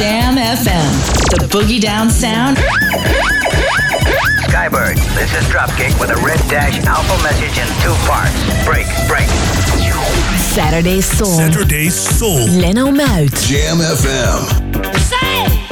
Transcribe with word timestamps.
Jam 0.00 0.36
FM. 0.36 0.90
The 1.28 1.46
boogie 1.48 1.78
down 1.78 2.08
sound. 2.08 2.56
Skybird, 4.48 4.96
this 5.14 5.30
is 5.34 5.44
Dropkick 5.52 6.00
with 6.00 6.08
a 6.08 6.16
red 6.24 6.38
dash 6.48 6.82
alpha 6.86 7.22
message 7.22 7.58
in 7.58 7.66
two 7.82 7.92
parts. 8.08 8.32
Break, 8.64 8.86
break. 9.06 9.28
Saturday 10.38 11.02
Soul. 11.02 11.26
Saturday 11.26 11.90
Soul. 11.90 12.48
Leno 12.48 12.90
Muit. 12.90 13.30
Jam 13.46 13.76
FM. 13.76 14.96
Say! 14.96 15.69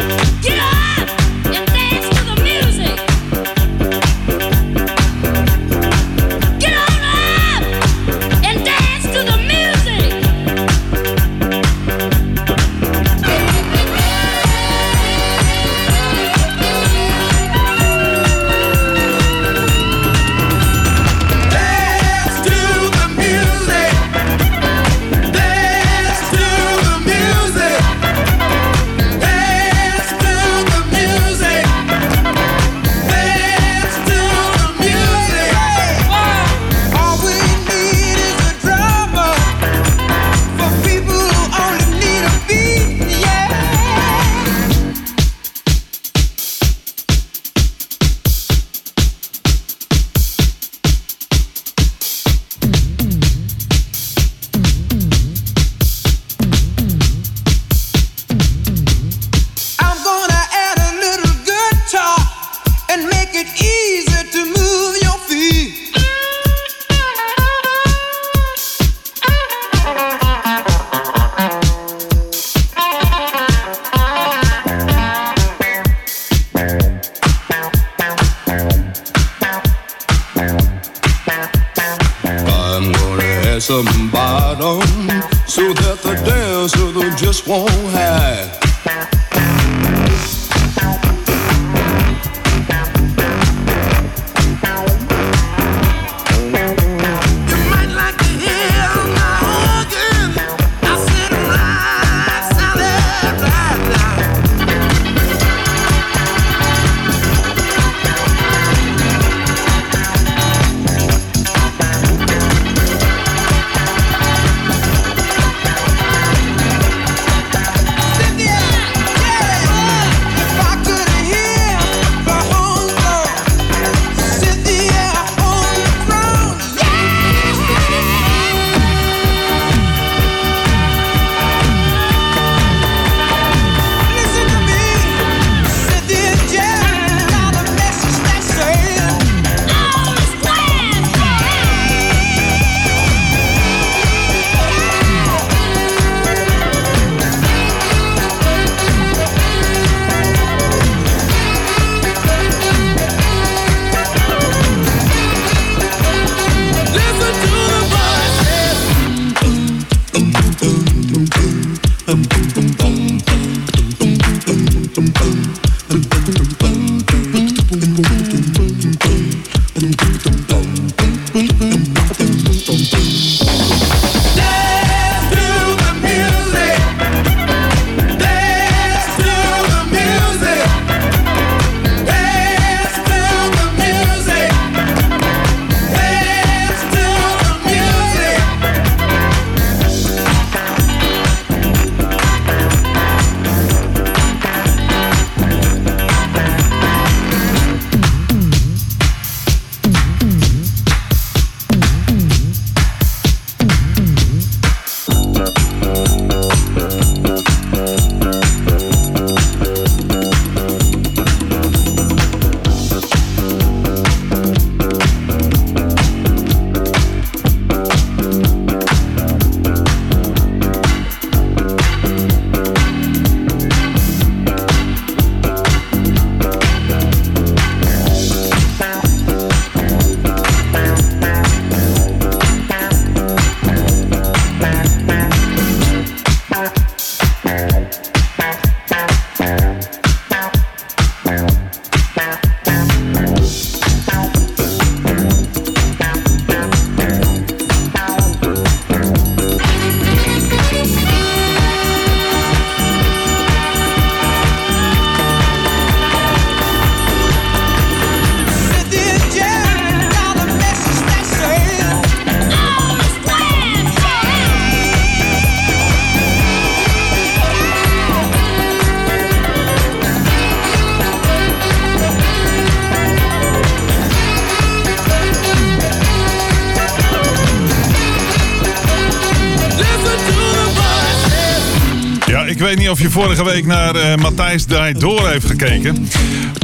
Of 282.91 283.01
je 283.01 283.11
vorige 283.11 283.45
week 283.45 283.67
naar 283.67 283.95
eh, 283.95 284.15
Matthijs 284.15 284.65
Draait 284.65 285.01
Door 285.01 285.29
heeft 285.29 285.47
gekeken. 285.47 286.09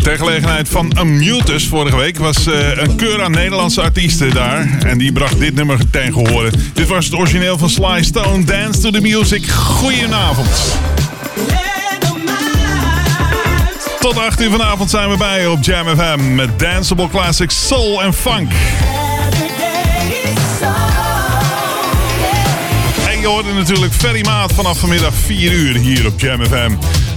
Ter 0.03 0.17
gelegenheid 0.19 0.69
van 0.69 0.97
Unmutus 1.01 1.67
vorige 1.67 1.97
week 1.97 2.19
was 2.19 2.47
eh, 2.47 2.77
een 2.77 2.97
keur 2.97 3.23
aan 3.23 3.31
Nederlandse 3.31 3.81
artiesten 3.81 4.35
daar. 4.35 4.79
En 4.87 4.99
die 4.99 5.13
bracht 5.13 5.39
dit 5.39 5.55
nummer 5.55 5.91
ten 5.91 6.13
gehore. 6.13 6.53
Dit 6.73 6.89
was 6.89 7.05
het 7.05 7.15
origineel 7.15 7.59
van 7.59 7.71
Sly 7.71 8.03
Stone, 8.03 8.45
Dance 8.45 8.81
to 8.81 8.91
the 8.91 9.01
Music. 9.01 9.49
Goedenavond. 9.51 10.49
Tot 14.01 14.19
8 14.19 14.41
uur 14.41 14.51
vanavond 14.51 14.91
zijn 14.91 15.11
we 15.11 15.17
bij 15.17 15.47
op 15.47 15.65
Jam 15.65 15.87
FM 15.87 16.35
met 16.35 16.59
danceable 16.59 17.09
classics 17.09 17.67
soul 17.67 18.03
en 18.03 18.15
funk. 18.15 18.53
Je 23.25 23.31
hoorde 23.31 23.53
natuurlijk 23.53 23.93
Ferry 23.93 24.25
Maat 24.25 24.53
vanaf 24.53 24.79
vanmiddag 24.79 25.15
4 25.15 25.53
uur 25.53 25.77
hier 25.77 26.07
op 26.07 26.21
Jam 26.21 26.45
FM. 26.45 26.73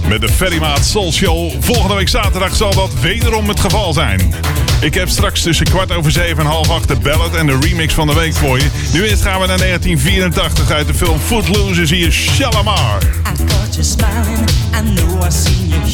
Met 0.08 0.20
de 0.20 0.28
Ferry 0.28 0.58
Maat 0.58 0.84
Soul 0.84 1.12
Show. 1.12 1.52
Volgende 1.60 1.94
week 1.94 2.08
zaterdag 2.08 2.56
zal 2.56 2.74
dat 2.74 2.90
wederom 3.00 3.48
het 3.48 3.60
geval 3.60 3.92
zijn. 3.92 4.34
Ik 4.80 4.94
heb 4.94 5.08
straks 5.08 5.42
tussen 5.42 5.66
kwart 5.66 5.92
over 5.92 6.10
zeven 6.10 6.38
en 6.38 6.50
half 6.50 6.70
acht 6.70 6.88
de 6.88 6.96
ballad 6.96 7.34
en 7.34 7.46
de 7.46 7.58
remix 7.60 7.94
van 7.94 8.06
de 8.06 8.14
week 8.14 8.34
voor 8.34 8.58
je. 8.58 8.66
Nu 8.92 9.08
eerst 9.08 9.22
gaan 9.22 9.40
we 9.40 9.46
naar 9.46 9.58
1984 9.58 10.70
uit 10.70 10.86
de 10.86 10.94
film 10.94 11.18
Footloose. 11.18 11.82
Is 11.82 11.90
hier 11.90 12.12
Shalamar. 12.12 13.02
I 13.02 13.36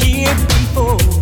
here 0.05 0.35
before. 0.47 1.14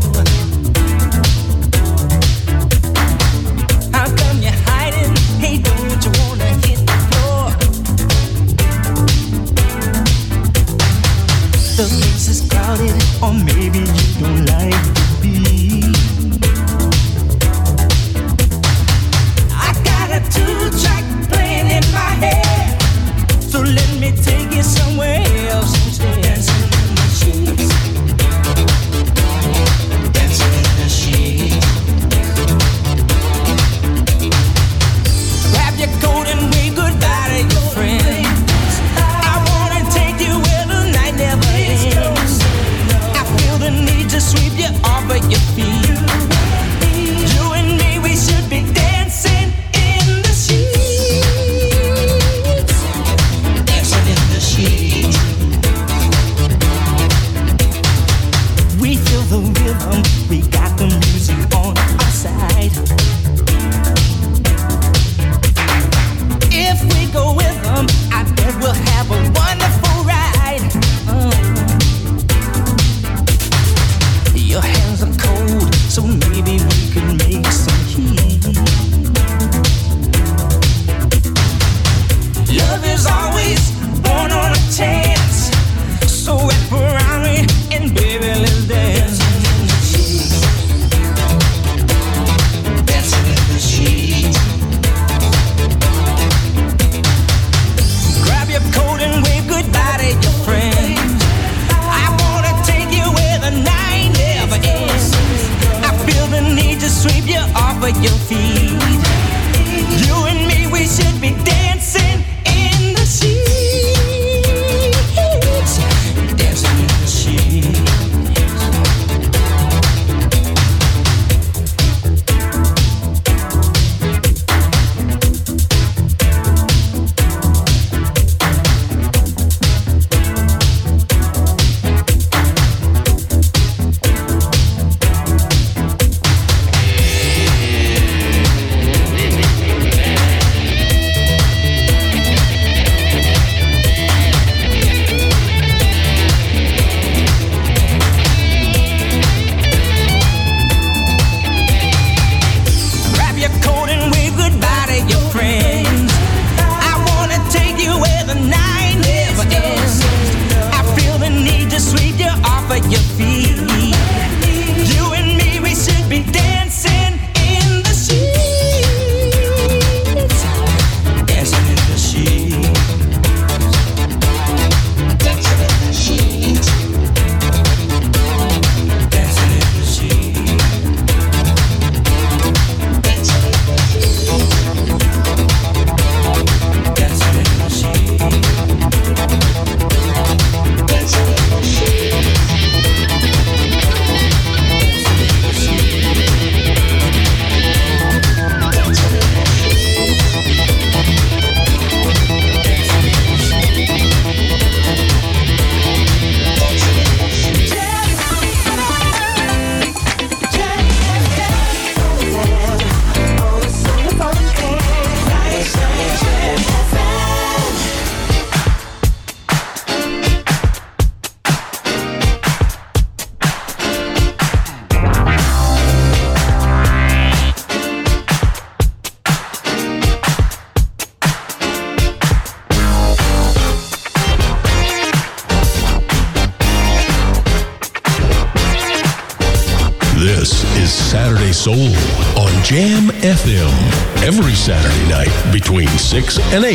6 246.33 246.55
and 246.55 246.65
8. 246.65 246.72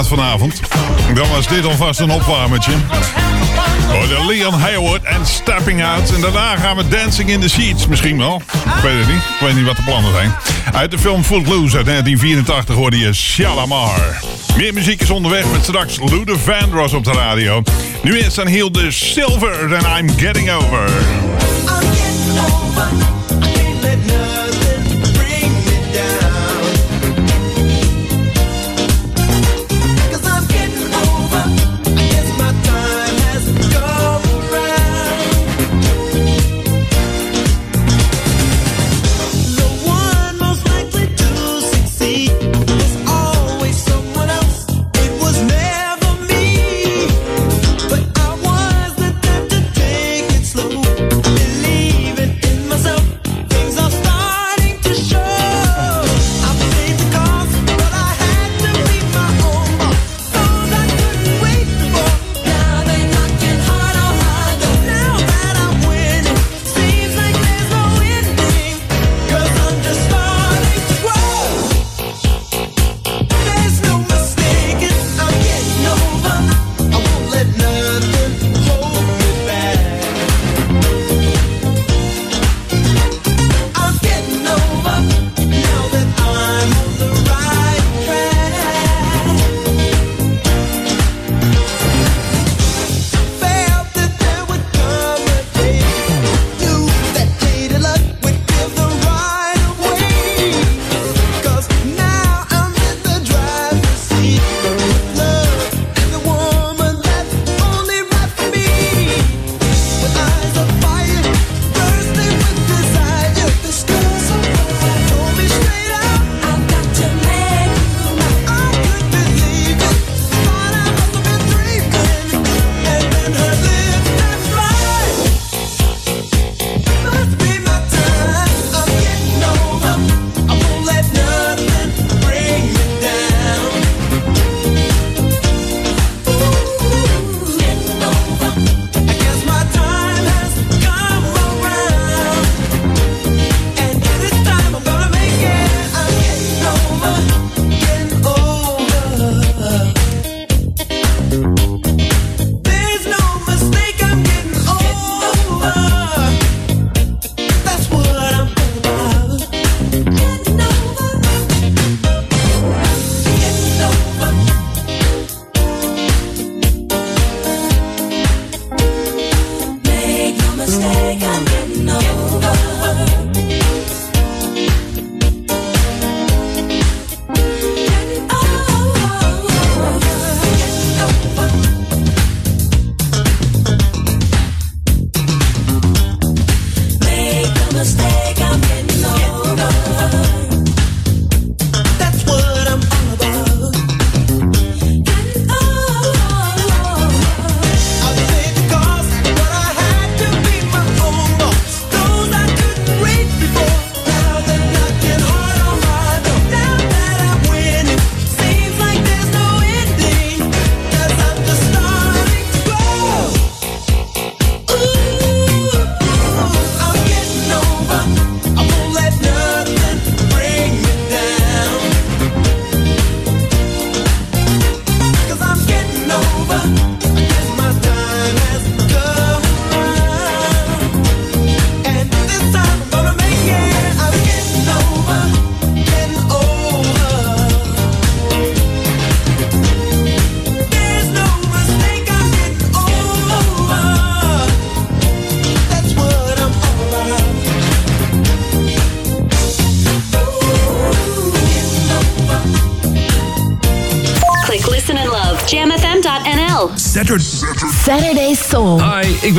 vanavond. 0.00 0.60
Dan 1.14 1.28
was 1.28 1.48
dit 1.48 1.64
alvast 1.64 2.00
een 2.00 2.10
opwarmetje. 2.10 2.72
Oh, 3.88 4.08
de 4.08 4.24
Leon 4.26 4.54
Hayward 4.54 5.02
en 5.02 5.26
Stepping 5.26 5.84
Out. 5.84 6.14
En 6.14 6.20
daarna 6.20 6.56
gaan 6.56 6.76
we 6.76 6.88
Dancing 6.88 7.30
in 7.30 7.40
the 7.40 7.48
Sheets 7.48 7.86
misschien 7.86 8.18
wel. 8.18 8.42
Ik 8.76 8.82
weet 8.82 8.98
het 8.98 9.06
niet. 9.06 9.16
Ik 9.16 9.36
weet 9.40 9.54
niet 9.54 9.64
wat 9.64 9.76
de 9.76 9.82
plannen 9.82 10.12
zijn. 10.12 10.34
Uit 10.72 10.90
de 10.90 10.98
film 10.98 11.24
Footloose 11.24 11.76
uit 11.76 11.86
1984 11.86 12.74
hoorde 12.74 12.98
je 12.98 13.12
Shalamar. 13.12 14.20
Meer 14.56 14.74
muziek 14.74 15.00
is 15.00 15.10
onderweg 15.10 15.52
met 15.52 15.62
straks 15.62 15.98
Lude 16.10 16.38
Vandross 16.38 16.94
op 16.94 17.04
de 17.04 17.12
radio. 17.12 17.62
Nu 18.02 18.18
is 18.18 18.40
aan 18.40 18.46
Hilde 18.46 18.90
Silver 18.90 19.72
en 19.72 19.98
I'm 19.98 20.18
Getting 20.18 20.50
Over. 20.50 20.90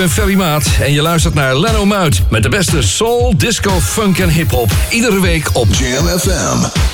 ben 0.04 0.12
Ferry 0.12 0.36
Maat 0.36 0.66
en 0.82 0.94
je 0.94 1.02
luistert 1.02 1.34
naar 1.34 1.58
Leno 1.58 1.86
Muit 1.86 2.22
met 2.30 2.44
de 2.44 2.50
beste 2.50 2.82
soul, 2.82 3.38
disco, 3.38 3.80
funk 3.82 4.18
en 4.20 4.30
hip-hop. 4.30 4.72
Iedere 4.90 5.22
week 5.22 5.50
op 5.54 5.68
Jam 5.74 6.08
FM. 6.08 6.93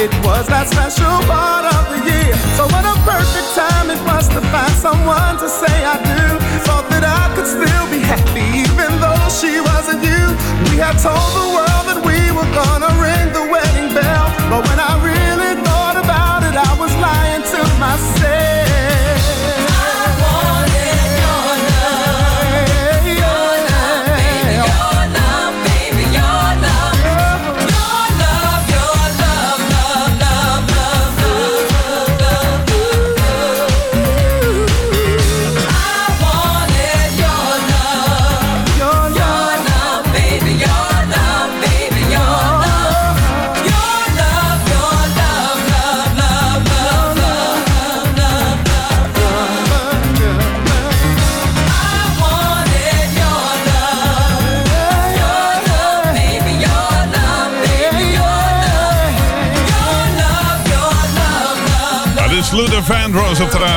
It 0.00 0.12
was 0.24 0.48
that 0.48 0.66
special 0.68 1.12
part 1.28 1.68
of 1.68 1.82
the 1.92 2.00
year. 2.08 2.32
So 2.56 2.64
what 2.72 2.84
a 2.88 2.96
perfect 3.04 3.52
time 3.52 3.90
it 3.92 4.00
was 4.08 4.28
to 4.32 4.40
find 4.48 4.74
someone 4.80 5.36
to 5.38 5.48
say 5.48 5.74
I 5.84 6.00
do. 6.00 6.24
Thought 6.64 6.88
that 6.88 7.04
I 7.04 7.28
could 7.36 7.44
still 7.44 7.86
be 7.92 8.00
happy 8.00 8.64
even 8.64 8.90
though 8.96 9.28
she 9.28 9.60
wasn't 9.60 10.00
you. 10.00 10.24
We 10.72 10.80
had 10.80 10.96
told 10.96 11.30
the 11.36 11.46
world 11.52 11.79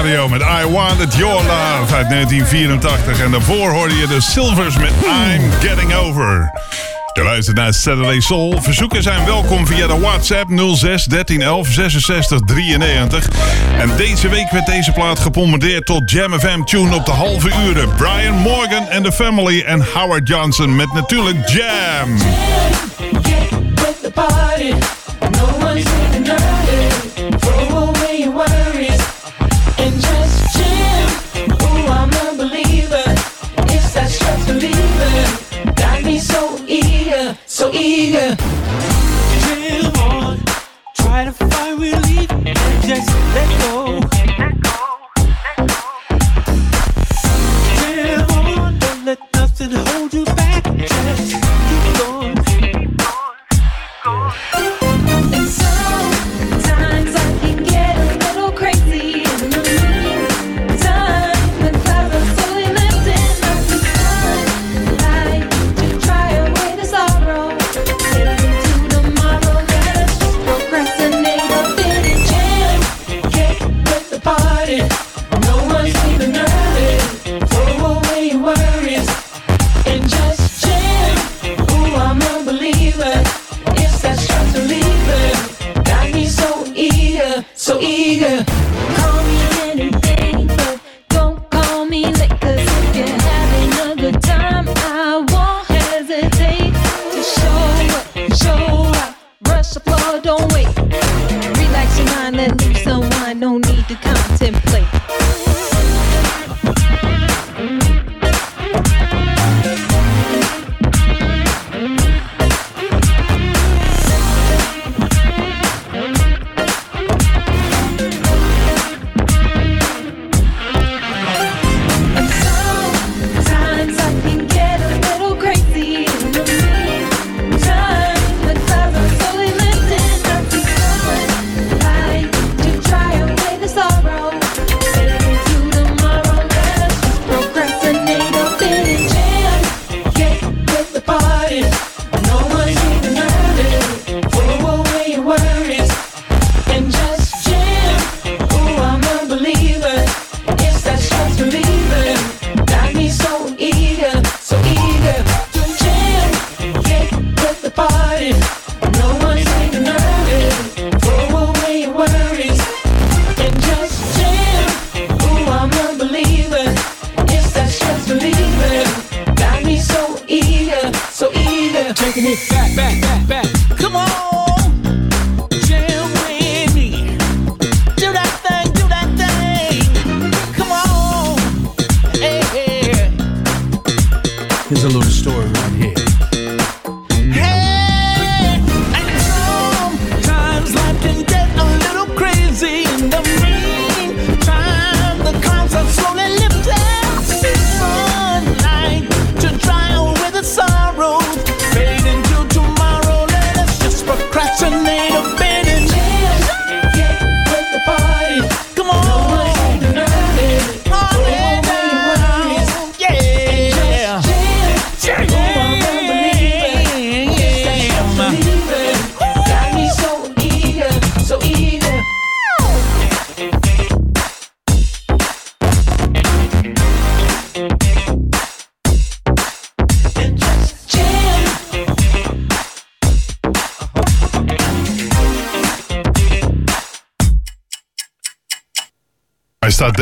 met 0.04 0.42
I 0.42 0.68
Wanted 0.72 1.16
Your 1.16 1.36
Love 1.36 1.96
uit 1.96 2.10
1984. 2.10 3.20
En 3.20 3.32
daarvoor 3.32 3.70
hoorde 3.70 3.96
je 3.96 4.08
de 4.08 4.22
Silvers 4.22 4.78
met 4.78 4.92
I'm 5.06 5.52
Getting 5.52 5.94
Over. 5.94 6.52
Je 7.14 7.24
luistert 7.24 7.58
naar 7.58 7.74
Saturday 7.74 8.20
Soul. 8.20 8.62
Verzoeken 8.62 9.04
zijn 9.04 9.26
welkom 9.26 9.68
via 9.68 9.88
de 9.88 10.00
WhatsApp 10.00 10.50
06 10.76 11.06
13 11.06 11.42
11 11.42 11.68
66 11.68 12.40
93. 12.40 13.28
En 13.80 13.90
deze 13.98 14.30
week 14.30 14.52
werd 14.52 14.66
deze 14.66 14.92
plaat 14.92 15.20
gebombardeerd 15.20 15.86
tot 15.86 16.12
Jam 16.12 16.40
FM 16.40 16.64
Tune 16.64 16.96
op 16.96 17.06
de 17.06 17.12
halve 17.12 17.50
uren. 17.68 17.96
Brian 17.96 18.36
Morgan 18.36 18.90
and 18.90 19.04
the 19.04 19.12
Family 19.12 19.62
en 19.62 19.86
Howard 19.94 20.28
Johnson 20.28 20.76
met 20.76 20.94
natuurlijk 20.94 21.50
Jam. 21.50 22.18
with 23.76 24.02
the 24.02 24.12
if 41.42 41.54
I 41.54 41.74
will 41.74 42.00
leave, 42.02 42.30
just 42.84 43.10
let 43.34 43.60
go. 43.62 44.03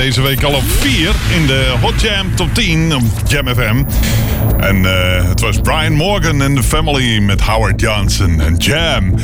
Deze 0.01 0.21
week 0.21 0.43
al 0.43 0.53
op 0.53 0.63
4 0.63 1.15
in 1.35 1.47
de 1.47 1.73
Hot 1.81 2.01
Jam 2.01 2.35
Top 2.35 2.53
10 2.53 2.95
op 2.95 3.03
Jam 3.27 3.47
FM. 3.47 3.83
En 4.59 4.85
eh, 4.85 5.27
het 5.27 5.39
was 5.39 5.59
Brian 5.59 5.93
Morgan 5.93 6.41
en 6.41 6.55
de 6.55 6.63
Family 6.63 7.19
met 7.19 7.41
Howard 7.41 7.81
Johnson 7.81 8.41
en 8.41 8.55
Jam. 8.55 9.15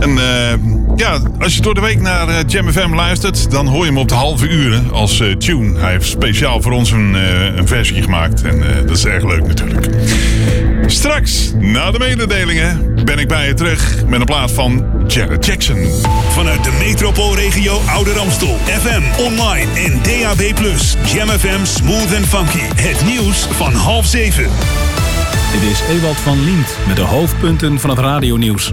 En 0.00 0.18
eh, 0.18 0.54
ja, 0.96 1.18
als 1.38 1.54
je 1.54 1.60
door 1.60 1.74
de 1.74 1.80
week 1.80 2.00
naar 2.00 2.28
eh, 2.28 2.36
Jam 2.46 2.72
FM 2.72 2.94
luistert, 2.94 3.50
dan 3.50 3.66
hoor 3.66 3.80
je 3.80 3.86
hem 3.86 3.98
op 3.98 4.08
de 4.08 4.14
halve 4.14 4.48
uren 4.48 4.92
als 4.92 5.22
tune. 5.38 5.78
Hij 5.78 5.90
heeft 5.90 6.06
speciaal 6.06 6.62
voor 6.62 6.72
ons 6.72 6.90
een, 6.90 7.14
een 7.58 7.68
versie 7.68 8.02
gemaakt 8.02 8.42
en 8.42 8.62
dat 8.86 8.96
is 8.96 9.04
erg 9.04 9.24
leuk 9.24 9.46
natuurlijk. 9.46 9.88
Straks, 10.86 11.52
na 11.58 11.90
de 11.90 11.98
mededelingen, 11.98 12.94
ben 13.04 13.18
ik 13.18 13.28
bij 13.28 13.46
je 13.46 13.54
terug 13.54 13.93
met 14.18 14.28
een 14.28 14.34
plaat 14.34 14.52
van 14.52 14.84
Janet 15.06 15.46
Jackson. 15.46 15.76
Vanuit 16.28 16.64
de 16.64 16.76
metropoolregio 16.78 17.78
Ouder 17.88 18.18
Amstel. 18.18 18.56
FM, 18.56 19.22
online 19.22 19.72
en 19.72 20.02
DAB+. 20.02 20.40
Jam 21.12 21.28
FM 21.28 21.64
Smooth 21.64 22.16
and 22.16 22.26
Funky. 22.26 22.82
Het 22.82 23.04
nieuws 23.04 23.46
van 23.46 23.72
half 23.72 24.06
zeven. 24.06 24.42
Dit 25.52 25.70
is 25.70 25.82
Ewald 25.88 26.16
van 26.16 26.44
Liemt 26.44 26.76
met 26.86 26.96
de 26.96 27.02
hoofdpunten 27.02 27.80
van 27.80 27.90
het 27.90 27.98
radionieuws. 27.98 28.72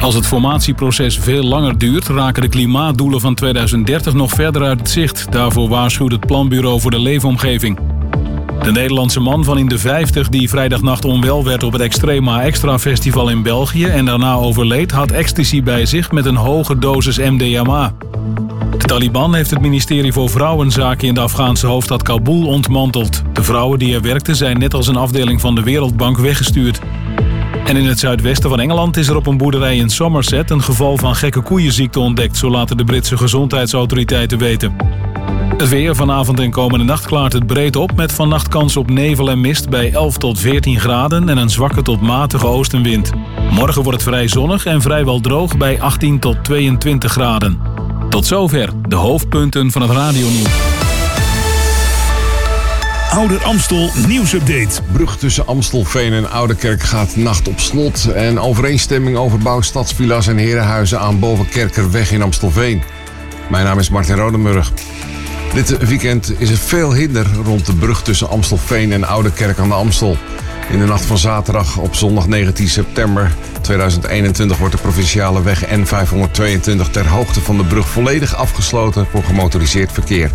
Als 0.00 0.14
het 0.14 0.26
formatieproces 0.26 1.18
veel 1.18 1.42
langer 1.42 1.78
duurt, 1.78 2.06
raken 2.06 2.42
de 2.42 2.48
klimaatdoelen 2.48 3.20
van 3.20 3.34
2030 3.34 4.14
nog 4.14 4.30
verder 4.30 4.62
uit 4.62 4.78
het 4.78 4.90
zicht. 4.90 5.32
Daarvoor 5.32 5.68
waarschuwt 5.68 6.12
het 6.12 6.26
Planbureau 6.26 6.80
voor 6.80 6.90
de 6.90 7.00
Leefomgeving. 7.00 7.78
De 8.66 8.72
Nederlandse 8.72 9.20
man 9.20 9.44
van 9.44 9.58
in 9.58 9.68
de 9.68 9.78
50 9.78 10.28
die 10.28 10.48
vrijdagnacht 10.48 11.04
onwel 11.04 11.44
werd 11.44 11.62
op 11.62 11.72
het 11.72 11.80
Extrema 11.80 12.42
Extra 12.42 12.78
Festival 12.78 13.28
in 13.28 13.42
België 13.42 13.84
en 13.84 14.04
daarna 14.04 14.34
overleed, 14.34 14.90
had 14.90 15.10
ecstasy 15.10 15.62
bij 15.62 15.86
zich 15.86 16.12
met 16.12 16.24
een 16.24 16.36
hoge 16.36 16.78
dosis 16.78 17.18
MDMA. 17.18 17.92
De 18.78 18.84
Taliban 18.86 19.34
heeft 19.34 19.50
het 19.50 19.60
ministerie 19.60 20.12
voor 20.12 20.30
Vrouwenzaken 20.30 21.08
in 21.08 21.14
de 21.14 21.20
Afghaanse 21.20 21.66
hoofdstad 21.66 22.02
Kabul 22.02 22.46
ontmanteld. 22.46 23.22
De 23.32 23.42
vrouwen 23.42 23.78
die 23.78 23.94
er 23.94 24.02
werkten 24.02 24.36
zijn 24.36 24.58
net 24.58 24.74
als 24.74 24.86
een 24.86 24.96
afdeling 24.96 25.40
van 25.40 25.54
de 25.54 25.62
Wereldbank 25.62 26.18
weggestuurd. 26.18 26.80
En 27.64 27.76
in 27.76 27.86
het 27.86 27.98
zuidwesten 27.98 28.50
van 28.50 28.60
Engeland 28.60 28.96
is 28.96 29.08
er 29.08 29.16
op 29.16 29.26
een 29.26 29.36
boerderij 29.36 29.76
in 29.76 29.90
Somerset 29.90 30.50
een 30.50 30.62
geval 30.62 30.96
van 30.96 31.14
gekke 31.14 31.40
koeienziekte 31.40 32.00
ontdekt, 32.00 32.36
zo 32.36 32.50
laten 32.50 32.76
de 32.76 32.84
Britse 32.84 33.16
gezondheidsautoriteiten 33.16 34.38
weten. 34.38 34.76
Het 35.56 35.68
weer 35.68 35.96
vanavond 35.96 36.40
en 36.40 36.50
komende 36.50 36.84
nacht 36.84 37.06
klaart 37.06 37.32
het 37.32 37.46
breed 37.46 37.76
op 37.76 37.96
met 37.96 38.12
vannacht 38.12 38.48
kans 38.48 38.76
op 38.76 38.90
nevel 38.90 39.30
en 39.30 39.40
mist 39.40 39.68
bij 39.68 39.92
11 39.92 40.18
tot 40.18 40.40
14 40.40 40.80
graden 40.80 41.28
en 41.28 41.36
een 41.36 41.50
zwakke 41.50 41.82
tot 41.82 42.00
matige 42.00 42.46
oostenwind. 42.46 43.10
Morgen 43.50 43.82
wordt 43.82 43.98
het 43.98 44.08
vrij 44.08 44.28
zonnig 44.28 44.66
en 44.66 44.82
vrijwel 44.82 45.20
droog 45.20 45.56
bij 45.56 45.80
18 45.80 46.18
tot 46.18 46.44
22 46.44 47.12
graden. 47.12 47.60
Tot 48.08 48.26
zover 48.26 48.72
de 48.88 48.94
hoofdpunten 48.94 49.70
van 49.70 49.82
het 49.82 49.90
radionieuws. 49.90 50.74
Ouder 53.10 53.44
Amstel 53.44 53.90
nieuwsupdate. 54.06 54.82
Brug 54.92 55.16
tussen 55.16 55.46
Amstelveen 55.46 56.12
en 56.12 56.30
Oudekerk 56.30 56.82
gaat 56.82 57.16
nacht 57.16 57.48
op 57.48 57.58
slot. 57.58 58.12
En 58.12 58.40
overeenstemming 58.40 59.16
over 59.16 59.38
bouw 59.38 59.60
stadsvilla's 59.60 60.26
en 60.26 60.36
herenhuizen 60.36 61.00
aan 61.00 61.18
Bovenkerkerweg 61.18 62.12
in 62.12 62.22
Amstelveen. 62.22 62.82
Mijn 63.50 63.64
naam 63.64 63.78
is 63.78 63.90
Martin 63.90 64.16
Rodenburg. 64.16 64.72
Dit 65.56 65.88
weekend 65.88 66.40
is 66.40 66.50
er 66.50 66.56
veel 66.56 66.94
hinder 66.94 67.26
rond 67.44 67.66
de 67.66 67.74
brug 67.74 68.02
tussen 68.02 68.28
Amstelveen 68.28 68.92
en 68.92 69.04
Oudekerk 69.04 69.58
aan 69.58 69.68
de 69.68 69.74
Amstel. 69.74 70.16
In 70.70 70.78
de 70.78 70.84
nacht 70.84 71.04
van 71.04 71.18
zaterdag 71.18 71.78
op 71.78 71.94
zondag 71.94 72.26
19 72.28 72.68
september 72.68 73.34
2021 73.60 74.58
wordt 74.58 74.74
de 74.74 74.80
provinciale 74.80 75.42
weg 75.42 75.64
N522 75.64 76.90
ter 76.90 77.08
hoogte 77.08 77.40
van 77.40 77.56
de 77.56 77.64
brug 77.64 77.88
volledig 77.88 78.36
afgesloten 78.36 79.06
voor 79.10 79.22
gemotoriseerd 79.22 79.92
verkeer. 79.92 80.30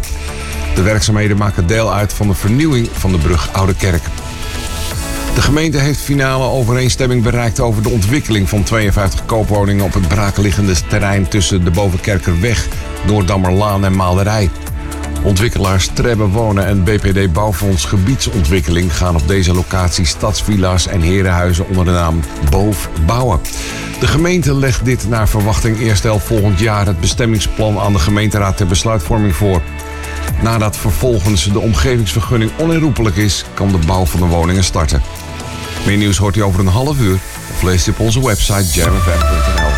De 0.75 0.81
werkzaamheden 0.81 1.37
maken 1.37 1.67
deel 1.67 1.93
uit 1.93 2.13
van 2.13 2.27
de 2.27 2.33
vernieuwing 2.33 2.89
van 2.93 3.11
de 3.11 3.17
brug 3.17 3.53
Oude 3.53 3.75
Kerk. 3.75 4.03
De 5.35 5.41
gemeente 5.41 5.77
heeft 5.77 5.99
finale 5.99 6.43
overeenstemming 6.43 7.23
bereikt 7.23 7.59
over 7.59 7.83
de 7.83 7.89
ontwikkeling 7.89 8.49
van 8.49 8.63
52 8.63 9.25
koopwoningen 9.25 9.85
op 9.85 9.93
het 9.93 10.07
braakliggende 10.07 10.73
terrein 10.87 11.27
tussen 11.27 11.63
de 11.63 11.71
Bovenkerkerweg, 11.71 12.67
Noordammerlaan 13.05 13.85
en 13.85 13.95
Malerij. 13.95 14.49
Ontwikkelaars 15.23 15.89
Trebbe 15.93 16.27
Wonen 16.27 16.65
en 16.65 16.83
BPD 16.83 17.33
Bouwfonds 17.33 17.85
Gebiedsontwikkeling 17.85 18.97
gaan 18.97 19.15
op 19.15 19.27
deze 19.27 19.53
locatie 19.53 20.05
stadsvilla's 20.05 20.87
en 20.87 21.01
herenhuizen 21.01 21.67
onder 21.67 21.85
de 21.85 21.91
naam 21.91 22.19
Boof 22.49 22.89
bouwen. 23.05 23.39
De 23.99 24.07
gemeente 24.07 24.55
legt 24.55 24.85
dit 24.85 25.09
naar 25.09 25.29
verwachting 25.29 25.79
eerst 25.79 26.05
elf 26.05 26.23
volgend 26.23 26.59
jaar 26.59 26.85
het 26.85 26.99
bestemmingsplan 26.99 27.79
aan 27.79 27.93
de 27.93 27.99
gemeenteraad 27.99 28.57
ter 28.57 28.67
besluitvorming 28.67 29.35
voor. 29.35 29.61
Nadat 30.41 30.77
vervolgens 30.77 31.51
de 31.51 31.59
omgevingsvergunning 31.59 32.51
onherroepelijk 32.57 33.15
is, 33.15 33.45
kan 33.53 33.71
de 33.71 33.79
bouw 33.85 34.05
van 34.05 34.19
de 34.19 34.25
woningen 34.25 34.63
starten. 34.63 35.01
Meer 35.85 35.97
nieuws 35.97 36.17
hoort 36.17 36.35
u 36.35 36.41
over 36.41 36.59
een 36.59 36.67
half 36.67 36.99
uur 36.99 37.19
of 37.53 37.61
leest 37.61 37.87
u 37.87 37.91
op 37.91 37.99
onze 37.99 38.25
website 38.25 38.79
jamfm.nl. 38.79 39.69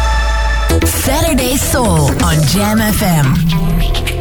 Saturday 0.87 1.57
Soul 1.57 2.03
on 2.03 2.39
Jam 2.53 2.79
FM. 2.79 4.12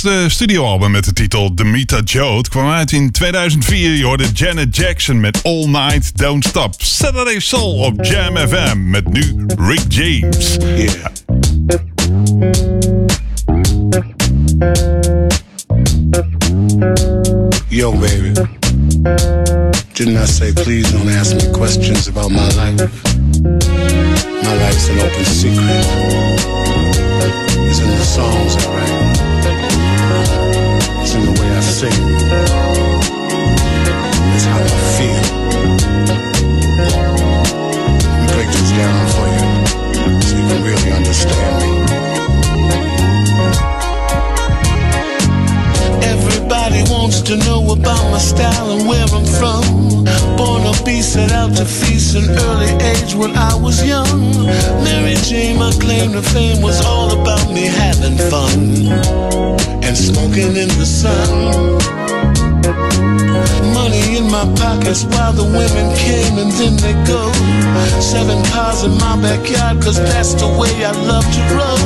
haar 0.02 0.12
achtste 0.14 0.34
studioalbum 0.34 0.90
met 0.90 1.04
de 1.04 1.12
titel 1.12 1.54
Demita 1.54 2.00
Joe. 2.04 2.36
Het 2.36 2.48
kwam 2.48 2.70
uit 2.70 2.92
in 2.92 3.10
2004. 3.10 3.94
Je 3.94 4.04
hoorde 4.04 4.24
Janet 4.34 4.76
Jackson 4.76 5.20
met 5.20 5.40
All 5.42 5.66
Night 5.66 6.18
Don't 6.18 6.44
Stop. 6.44 6.74
Saturday 6.78 7.38
Soul 7.38 7.78
op 7.78 8.04
Jam 8.04 8.36
FM 8.36 8.90
met 8.90 9.12
nu 9.12 9.46
Rick 9.56 9.82
James. 9.88 10.56
Yo, 17.68 17.92
baby. 17.92 18.32
Didn't 19.92 20.22
I 20.22 20.26
say 20.26 20.52
please 20.52 20.92
don't 20.92 21.08
ask 21.08 21.34
me 21.34 21.50
questions 21.50 22.08
about 22.08 22.30
my 22.30 22.46
life? 22.46 22.88
My 24.42 24.54
life's 24.56 24.88
an 24.88 24.98
open 24.98 25.24
secret. 25.24 25.86
It's 27.68 27.78
in 27.78 27.90
the 27.90 28.04
songs 28.04 28.56
I 28.56 28.74
write. 28.74 29.17
Sing. 31.78 31.92
It's 34.34 34.44
how 34.46 34.58
I 34.58 34.78
feel. 34.96 35.22
Break 38.34 38.48
this 38.48 38.70
down 38.80 39.06
for 39.14 39.26
you 39.36 39.46
so 40.20 40.32
you 40.38 40.44
can 40.48 40.60
really 40.64 40.90
understand 40.90 41.54
me. 41.62 42.07
Everybody 46.50 46.90
wants 46.90 47.20
to 47.22 47.36
know 47.36 47.62
about 47.72 48.10
my 48.10 48.16
style 48.16 48.70
and 48.70 48.88
where 48.88 49.04
I'm 49.04 49.26
from. 49.26 50.06
Born 50.38 50.62
to 50.72 50.82
be 50.82 51.02
set 51.02 51.30
out 51.30 51.54
to 51.56 51.66
feast 51.66 52.16
an 52.16 52.24
early 52.24 52.72
age 52.86 53.14
when 53.14 53.36
I 53.36 53.54
was 53.54 53.86
young. 53.86 54.32
Mary 54.82 55.16
Jane, 55.16 55.58
my 55.58 55.70
claim 55.72 56.12
to 56.12 56.22
fame 56.22 56.62
was 56.62 56.82
all 56.86 57.12
about 57.20 57.52
me 57.52 57.66
having 57.66 58.16
fun 58.16 58.88
and 59.84 59.94
smoking 59.94 60.56
in 60.56 60.68
the 60.80 60.86
sun. 60.86 61.97
Money 63.74 64.18
in 64.18 64.30
my 64.30 64.44
pockets 64.56 65.04
while 65.04 65.32
the 65.32 65.44
women 65.44 65.86
came 65.96 66.38
and 66.38 66.50
then 66.58 66.74
they 66.82 66.94
go. 67.06 67.32
Seven 68.00 68.42
cars 68.52 68.84
in 68.84 68.92
my 68.98 69.16
backyard, 69.20 69.82
cause 69.82 69.98
that's 69.98 70.34
the 70.34 70.48
way 70.60 70.72
I 70.84 70.92
love 71.10 71.26
to 71.36 71.42
roll. 71.56 71.82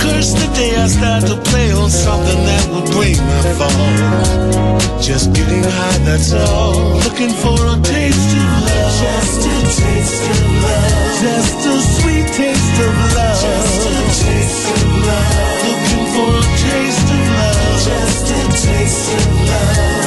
Curse 0.00 0.32
the 0.34 0.48
day 0.54 0.76
I 0.76 0.86
start 0.88 1.26
to 1.26 1.36
play 1.50 1.72
on 1.72 1.90
something 1.90 2.40
that 2.48 2.64
will 2.70 2.86
bring 2.92 3.16
my 3.16 3.42
fall. 3.58 4.88
Just 5.00 5.32
getting 5.32 5.64
high, 5.64 5.98
that's 6.04 6.32
all. 6.32 6.98
Looking 7.06 7.32
for 7.42 7.56
a 7.56 7.76
taste 7.82 8.32
of 8.36 8.48
love. 8.66 8.92
Just 9.00 9.40
a 9.46 9.56
taste 9.80 10.24
of 10.30 10.40
love. 10.62 11.08
Just 11.22 11.60
a 11.66 11.74
sweet 11.96 12.28
taste 12.36 12.78
of 12.86 12.94
love. 13.16 13.40
Just 13.40 13.82
a 13.88 13.94
taste 14.22 14.68
of 14.74 14.84
love. 15.08 15.58
Looking 15.68 16.04
for 16.14 16.30
a 16.36 16.46
taste 16.66 17.08
of 17.16 17.22
love. 17.38 17.78
Just 17.88 18.26
a 18.30 18.40
taste 18.66 19.14
of 19.14 19.26
love. 19.48 19.97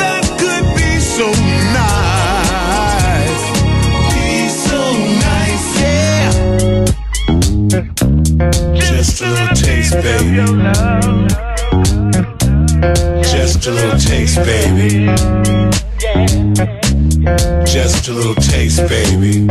Taste, 9.92 10.04
baby. 10.04 10.36
Just 13.24 13.68
a 13.68 13.72
little 13.72 14.00
taste, 14.00 14.38
baby. 14.38 15.08
Just 17.66 18.08
a 18.08 18.14
little 18.14 18.36
taste, 18.36 18.88
baby. 18.88 19.48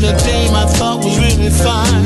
Meet 0.00 0.08
a 0.08 0.16
dame 0.24 0.54
I 0.54 0.66
thought 0.66 1.04
was 1.04 1.18
really 1.18 1.50
fine. 1.50 2.04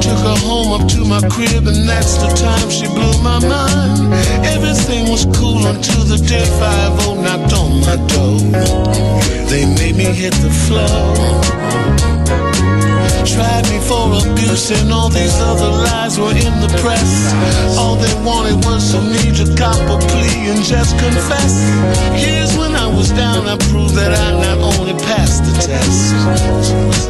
Took 0.00 0.18
her 0.28 0.38
home 0.46 0.80
up 0.80 0.88
to 0.90 1.04
my 1.04 1.20
crib, 1.28 1.66
and 1.66 1.88
that's 1.88 2.16
the 2.16 2.28
time 2.28 2.70
she 2.70 2.86
blew 2.86 3.12
my 3.22 3.38
mind. 3.40 4.12
Everything 4.46 5.10
was 5.10 5.26
cool 5.36 5.66
until 5.66 6.04
the 6.04 6.18
day 6.18 6.44
5 6.44 7.16
knocked 7.22 7.52
on 7.52 7.80
my 7.80 7.96
door. 8.12 8.40
They 9.50 9.64
made 9.66 9.96
me 9.96 10.04
hit 10.04 10.34
the 10.34 10.50
floor. 10.50 12.05
Tried 13.26 13.68
me 13.68 13.78
for 13.80 14.06
abuse 14.16 14.70
and 14.70 14.92
all 14.92 15.10
these 15.10 15.34
other 15.40 15.68
lies 15.68 16.18
were 16.18 16.30
in 16.30 16.54
the 16.62 16.70
press. 16.80 17.34
All 17.76 17.96
they 17.96 18.14
wanted 18.24 18.64
was 18.64 18.94
for 18.94 19.02
me 19.02 19.34
to 19.34 19.44
cop 19.58 19.76
a 19.90 19.98
plea 20.08 20.48
and 20.48 20.62
just 20.62 20.96
confess. 20.96 21.52
Here's 22.14 22.56
when 22.56 22.74
I 22.74 22.86
was 22.86 23.10
down, 23.10 23.46
I 23.46 23.58
proved 23.68 23.94
that 23.94 24.14
I 24.14 24.30
not 24.40 24.58
only 24.58 24.94
passed 25.04 25.44
the 25.44 25.52
test, 25.58 26.14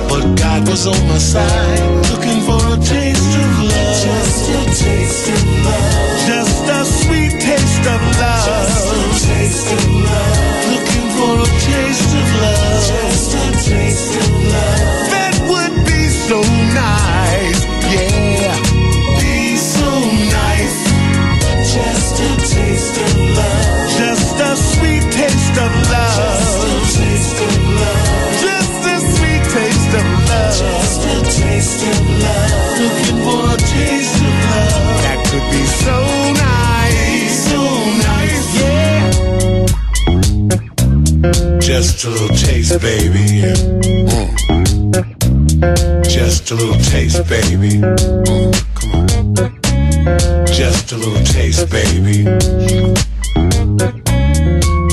but 0.08 0.24
God 0.34 0.66
was 0.66 0.86
on 0.86 0.98
my 1.06 1.18
side, 1.18 1.80
looking 2.10 2.40
for 2.42 2.58
a 2.74 2.76
taste 2.80 3.32
of 3.36 3.50
love. 3.70 4.02
Just 4.02 4.50
a 4.50 4.62
taste 4.82 5.28
of 5.30 5.42
love. 5.62 6.06
Just 6.26 6.64
a 6.66 6.80
sweet 6.84 7.32
taste 7.38 7.86
of 7.86 8.00
love. 8.18 8.46
Just 8.50 8.88
a 8.88 9.30
taste 9.30 9.68
of 9.70 9.84
love. 10.10 10.36
Looking 10.74 11.06
for 11.14 11.34
a 11.44 11.48
taste 11.70 12.12
of 12.18 12.28
love. 12.42 12.82
Just 12.88 13.30
a 13.36 13.46
taste 13.62 14.16
of 14.16 14.30
love. 14.50 15.05
Yeah. 17.92 18.56
Be 19.20 19.56
so 19.56 19.88
nice. 20.40 20.78
Just 21.74 22.20
a 22.20 22.30
taste 22.54 22.96
of 22.98 23.12
love. 23.36 23.90
Just 23.98 24.36
a 24.40 24.56
sweet 24.56 25.04
taste 25.12 25.56
of 25.58 25.72
love. 25.92 26.16
Just 26.16 26.62
a 26.64 26.74
taste 26.98 27.38
of 27.46 27.52
love. 27.80 28.40
Just 28.46 28.82
a 28.86 28.96
sweet 29.14 29.44
taste 29.56 29.94
of 30.00 30.06
love. 30.30 30.54
Just 30.56 31.00
a 31.12 31.16
taste 31.40 31.82
of 31.90 31.98
love. 32.24 32.50
Looking 32.80 33.18
for 33.24 33.42
a 33.54 33.56
taste 33.58 34.20
of 34.28 34.34
love. 34.52 34.84
That 35.04 35.18
could 35.28 35.46
be 35.54 35.64
so 35.84 35.96
nice. 36.46 37.36
So 37.50 37.60
nice, 38.10 38.48
yeah. 38.60 39.00
Just 41.60 42.04
a 42.04 42.06
little 42.10 42.34
taste, 42.36 42.80
baby. 42.80 43.26
Mm. 45.58 45.95
Just 46.16 46.50
a 46.50 46.54
little 46.54 46.80
taste, 46.80 47.28
baby. 47.28 47.76
Mm, 47.76 48.52
come 48.74 48.92
on. 48.94 49.06
Just 50.46 50.92
a 50.92 50.96
little 50.96 51.22
taste, 51.24 51.68
baby. 51.68 52.24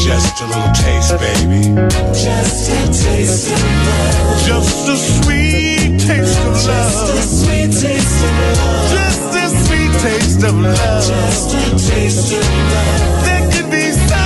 Just 0.04 0.42
a 0.42 0.46
little 0.52 0.74
taste, 0.76 1.16
baby. 1.24 1.64
Just 2.12 2.70
a 2.70 2.92
taste 2.92 3.52
of 3.54 3.62
love. 3.88 4.44
Just 4.46 4.90
a 4.90 4.98
sweet 4.98 5.98
taste 6.02 6.40
of 6.40 6.68
love. 6.68 6.92
Just 6.92 7.16
a 7.16 7.22
sweet 7.24 7.72
taste 7.72 8.24
of 8.26 8.32
love. 8.44 8.92
Just 8.92 9.34
a 9.34 9.48
sweet 9.64 9.94
taste 10.04 10.44
of 10.44 10.56
love. 10.60 11.08
Just 11.08 11.56
a 11.56 11.90
taste 11.90 12.34
of 12.34 12.44
love. 12.44 13.24
That 13.24 13.44
could 13.54 13.72
be 13.72 13.92
so 14.12 14.24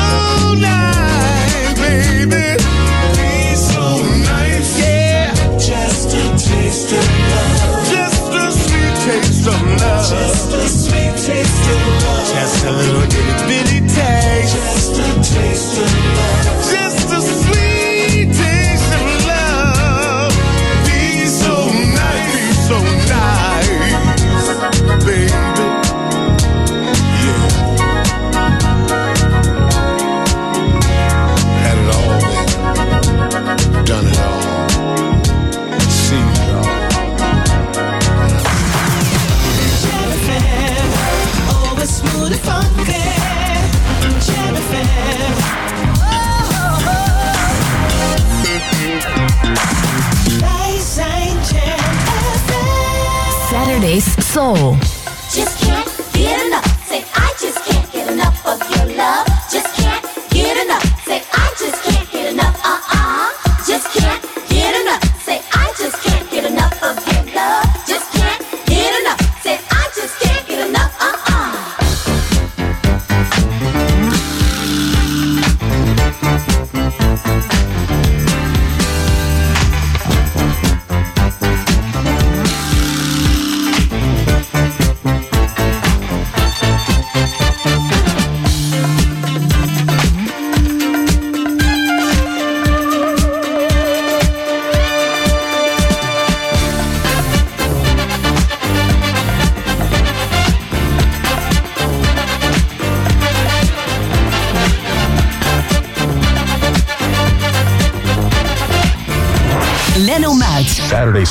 nice, 0.66 1.78
baby. 1.80 2.58
Taste 9.48 9.62
of 9.62 9.82
love. 9.82 10.10
Just 10.10 10.54
a 10.54 10.70
sweet 10.70 11.12
taste 11.26 11.70
of 11.70 11.80
love. 12.04 12.28
Just 12.28 12.66
a 12.66 12.72
little 12.72 13.02
itty 13.04 13.24
bitty 13.48 13.80
taste. 13.88 14.56
Just 14.56 15.00
a 15.00 15.34
taste 15.34 15.78
of 15.80 15.92
love. 16.16 16.67
Soul. 54.38 54.97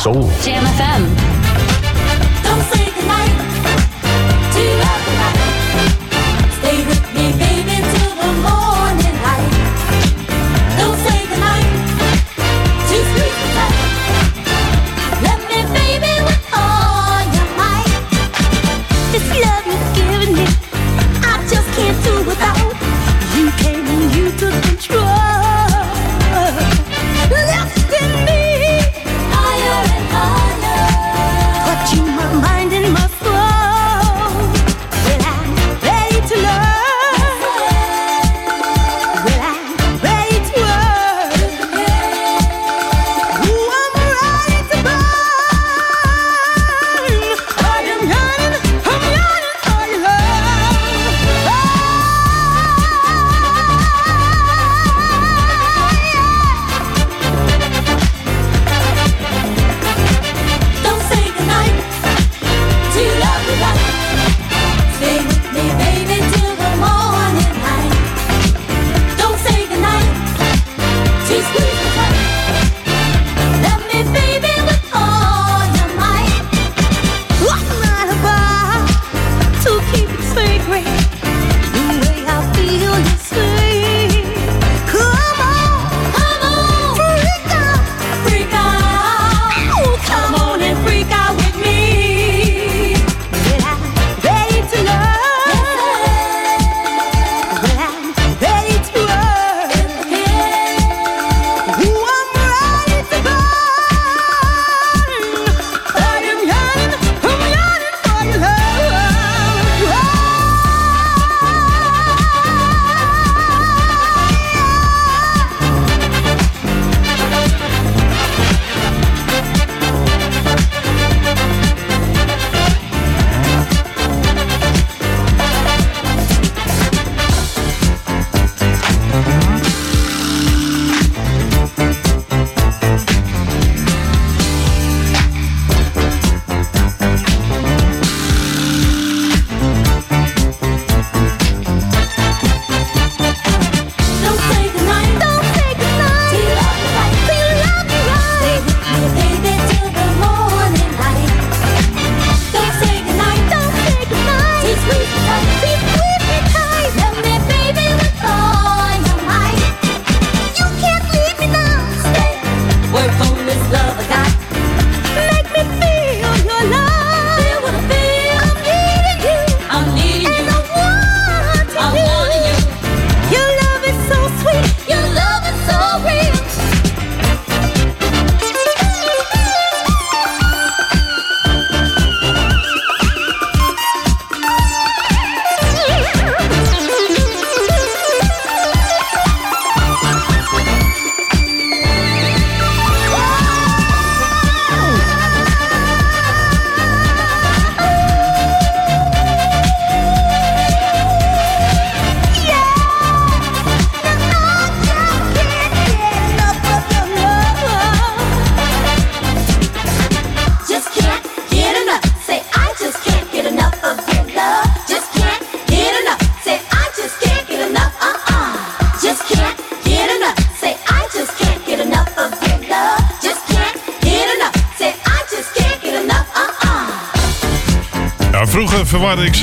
Jam 0.07 0.63
FM 0.79 1.16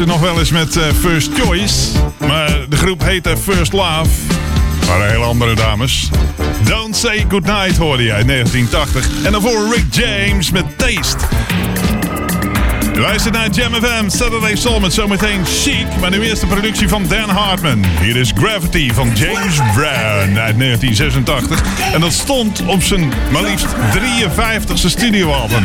nog 0.05 0.19
wel 0.19 0.39
eens 0.39 0.51
met 0.51 0.75
eh, 0.75 0.83
First 0.99 1.29
Choice. 1.39 1.75
Maar 2.27 2.65
de 2.69 2.75
groep 2.75 3.03
heette 3.03 3.29
eh, 3.29 3.37
First 3.37 3.73
Love. 3.73 4.09
Maar 4.87 5.09
hele 5.09 5.23
andere 5.23 5.55
dames. 5.55 6.09
Don't 6.63 6.95
Say 6.95 7.25
Goodnight 7.29 7.77
hoorde 7.77 8.03
jij 8.03 8.19
in 8.19 8.27
1980. 8.27 9.25
En 9.25 9.31
daarvoor 9.31 9.75
Rick 9.75 9.85
James 9.93 10.51
met 10.51 10.77
Taste. 10.77 11.25
Luister 12.95 13.31
naar 13.31 13.49
Jam 13.49 13.73
FM, 13.73 14.09
Saturday 14.09 14.55
Soul 14.55 14.79
met 14.79 14.93
zometeen 14.93 15.45
Chic. 15.45 15.85
Maar 15.99 16.09
nu 16.09 16.23
eerst 16.23 16.41
de 16.41 16.47
productie 16.47 16.87
van 16.87 17.05
Dan 17.07 17.29
Hartman. 17.29 17.85
Hier 18.01 18.15
is 18.15 18.31
Gravity 18.35 18.91
van 18.91 19.11
James 19.13 19.57
Brown 19.73 20.37
uit 20.39 20.57
1986. 20.57 21.63
En 21.93 22.01
dat 22.01 22.13
stond 22.13 22.65
op 22.65 22.83
zijn 22.83 23.13
maar 23.31 23.43
liefst 23.43 23.67
53ste 23.67 24.87
studioalbum. 24.89 25.63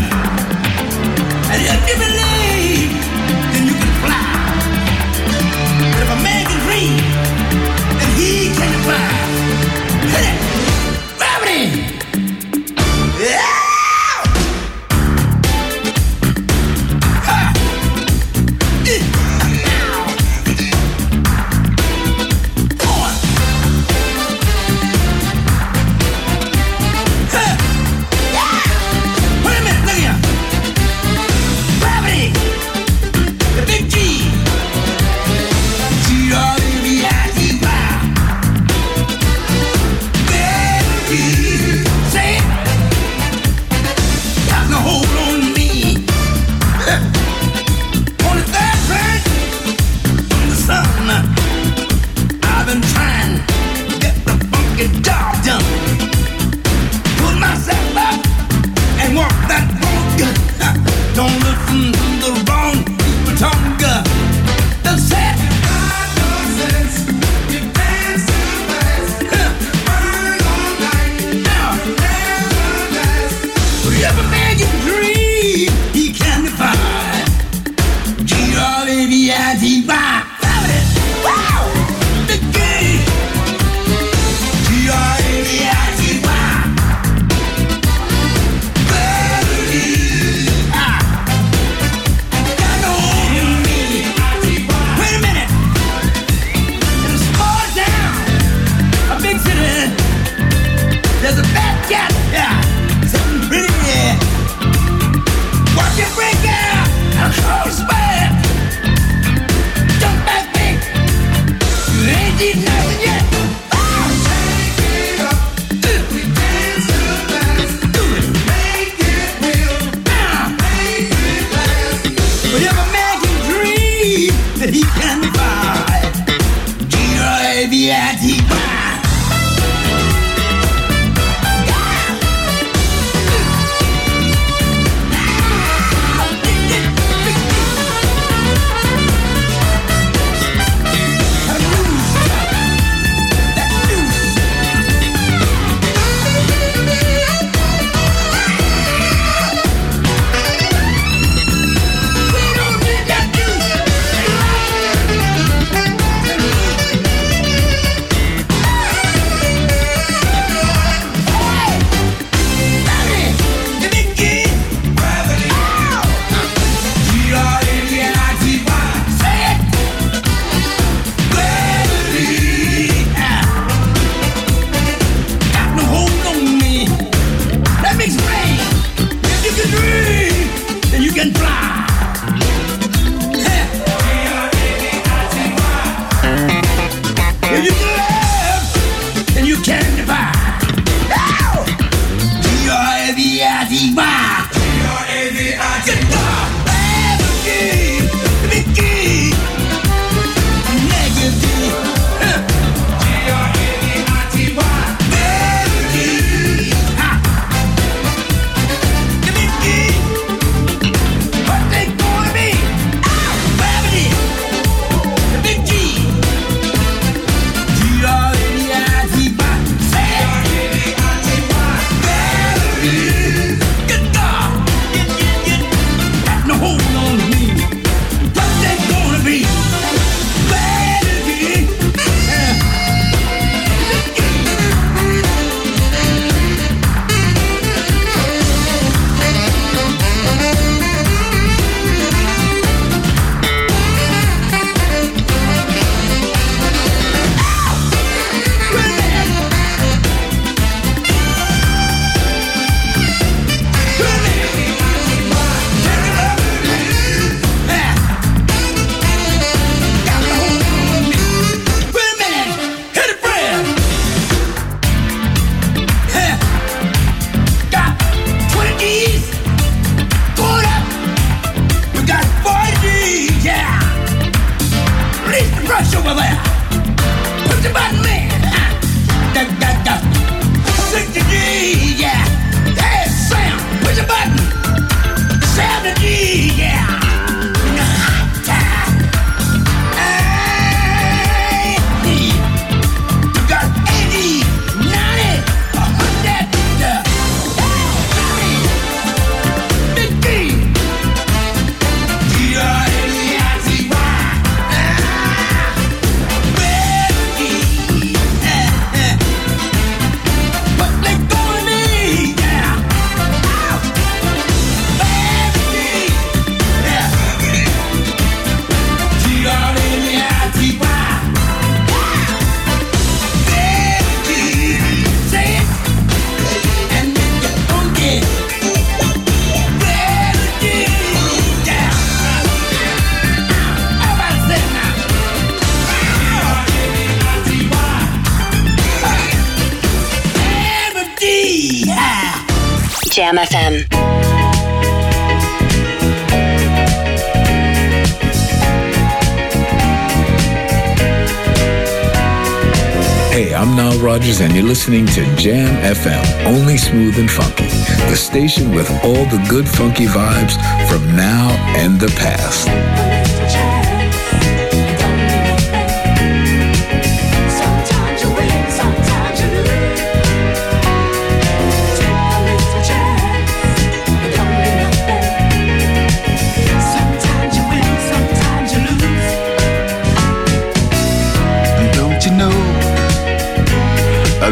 listening 354.89 355.07
to 355.07 355.36
Jam 355.36 355.68
FM, 355.82 356.47
only 356.47 356.78
smooth 356.78 357.18
and 357.18 357.30
funky, 357.30 357.66
the 358.09 358.16
station 358.16 358.74
with 358.74 358.89
all 359.05 359.26
the 359.26 359.47
good 359.47 359.68
funky 359.68 360.07
vibes 360.07 360.55
from 360.89 361.05
now 361.14 361.51
and 361.76 362.01
the 362.01 362.09
past. 362.16 363.18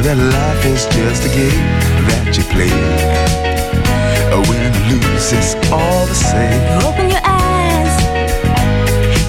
That 0.03 0.19
life 0.19 0.65
is 0.67 0.85
just 0.93 1.25
a 1.25 1.31
game 1.33 1.65
that 2.09 2.37
you 2.37 2.45
play. 2.53 2.69
Win 4.49 4.61
and 4.61 4.77
lose, 4.93 5.33
it's 5.33 5.55
all 5.73 6.07
the 6.07 6.15
same. 6.15 6.61
Open 6.85 7.09
your 7.09 7.25
eyes. 7.25 7.95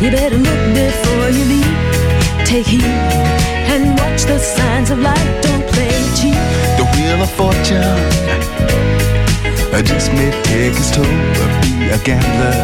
You 0.01 0.11
better 0.11 0.35
look 0.37 0.61
before 0.75 1.29
you 1.31 1.45
leave. 1.47 1.77
Take 2.45 2.67
heed 2.67 2.83
and 2.83 3.97
watch 3.99 4.23
the 4.23 4.39
signs 4.39 4.89
of 4.91 4.99
life. 4.99 5.29
Don't 5.41 5.65
play 5.71 5.95
cheap. 6.19 6.35
The 6.75 6.85
wheel 6.93 7.21
of 7.23 7.31
fortune 7.31 8.01
uh, 9.73 9.81
just 9.81 10.11
may 10.11 10.31
take 10.43 10.75
its 10.75 10.91
toll. 10.91 11.05
Be 11.63 11.89
a 11.89 11.97
gambler, 12.03 12.55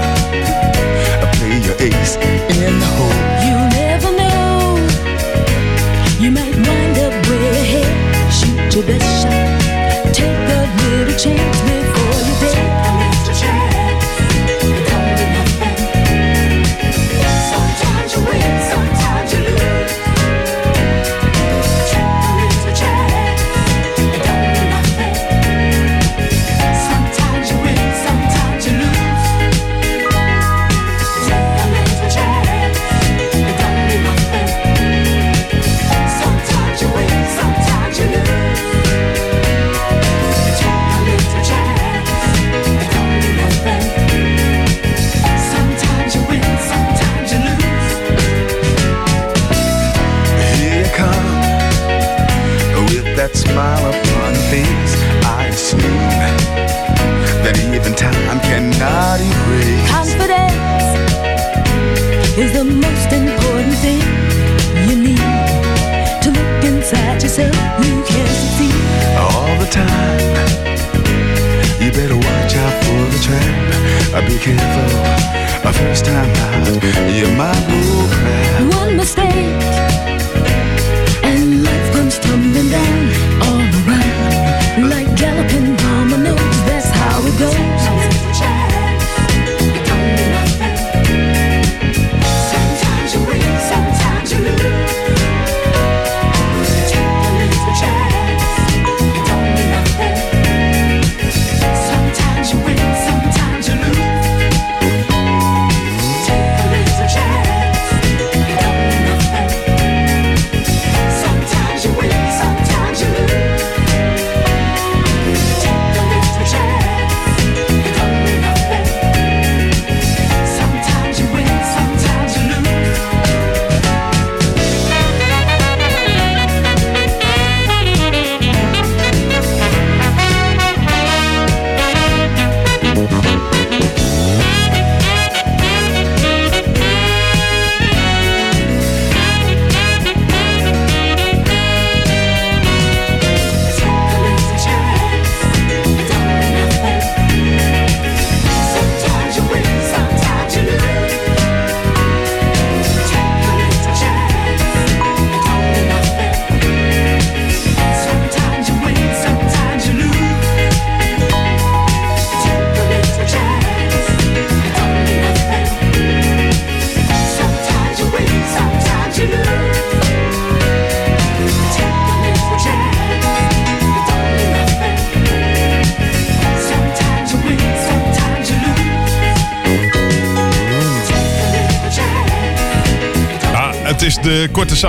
uh, 1.23 1.31
play 1.37 1.57
your 1.63 1.77
ace 1.79 2.17
in 2.17 2.79
the 2.79 2.89
hole. 2.97 3.15
You 3.47 3.82
to. 8.73 8.81
Take 10.13 10.49
a 10.49 10.75
little 10.81 11.15
chance. 11.15 11.82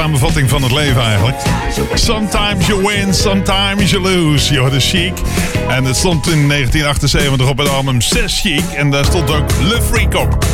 Samenvatting 0.00 0.48
van 0.50 0.62
het 0.62 0.72
leven 0.72 1.02
eigenlijk. 1.02 1.36
Sometimes 1.94 2.66
you 2.66 2.86
win, 2.86 3.14
sometimes 3.14 3.90
you 3.90 4.02
lose. 4.02 4.52
Je 4.52 4.58
hoorde 4.58 4.80
Chic. 4.80 5.12
En 5.68 5.84
het 5.84 5.96
stond 5.96 6.26
in 6.26 6.48
1978 6.48 7.48
op 7.48 7.58
het 7.58 7.68
album 7.68 8.00
6 8.00 8.40
Chic. 8.40 8.64
En 8.76 8.90
daar 8.90 9.04
stond 9.04 9.30
ook 9.30 9.50
Le 9.62 9.82
Freak 9.82 10.14
op. 10.14 10.46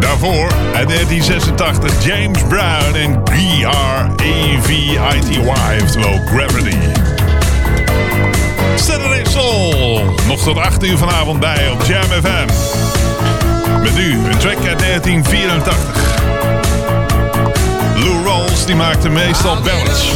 Daarvoor, 0.00 0.52
uit 0.74 0.88
1986, 0.88 2.04
James 2.04 2.42
Brown 2.42 2.94
en 2.94 3.22
G-R-A-V-I-T-Y, 3.24 4.62
oftewel 5.82 6.20
Gravity. 6.26 6.76
Saturday 8.76 9.24
Soul. 9.24 10.14
Nog 10.26 10.42
tot 10.42 10.56
8 10.56 10.84
uur 10.84 10.98
vanavond 10.98 11.40
bij 11.40 11.70
op 11.70 11.82
Jam 11.82 12.02
FM. 12.02 12.46
Met 13.82 13.98
u 13.98 14.12
een 14.12 14.38
track 14.38 14.66
uit 14.66 14.78
1984. 14.78 16.23
Die 18.66 18.76
maakte 18.76 19.08
meestal 19.08 19.56
ballads. 19.60 20.12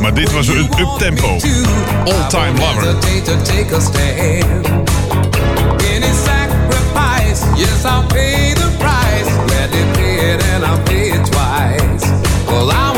Maar 0.00 0.14
dit 0.14 0.32
was 0.32 0.46
een 0.48 0.68
uptempo. 0.78 1.28
All 2.04 2.28
Time 2.28 2.58
Lover. 2.58 2.94
yes, 7.56 7.84
I'll 7.84 8.06
pay 8.08 8.54
the 8.54 8.70
price. 8.78 9.28
Gladly 9.48 9.84
pay 9.94 10.34
it 10.34 10.42
and 10.42 10.64
I'll 10.64 10.82
pay 10.84 11.10
it 11.10 11.24
twice. 11.26 12.04
Well, 12.46 12.70
I 12.70 12.95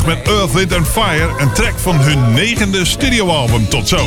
met 0.00 0.28
Earth, 0.28 0.52
Wind 0.52 0.88
Fire, 0.88 1.28
een 1.38 1.52
track 1.52 1.78
van 1.78 2.00
hun 2.00 2.32
negende 2.32 2.84
studioalbum. 2.84 3.68
Tot 3.68 3.88
zo. 3.88 3.98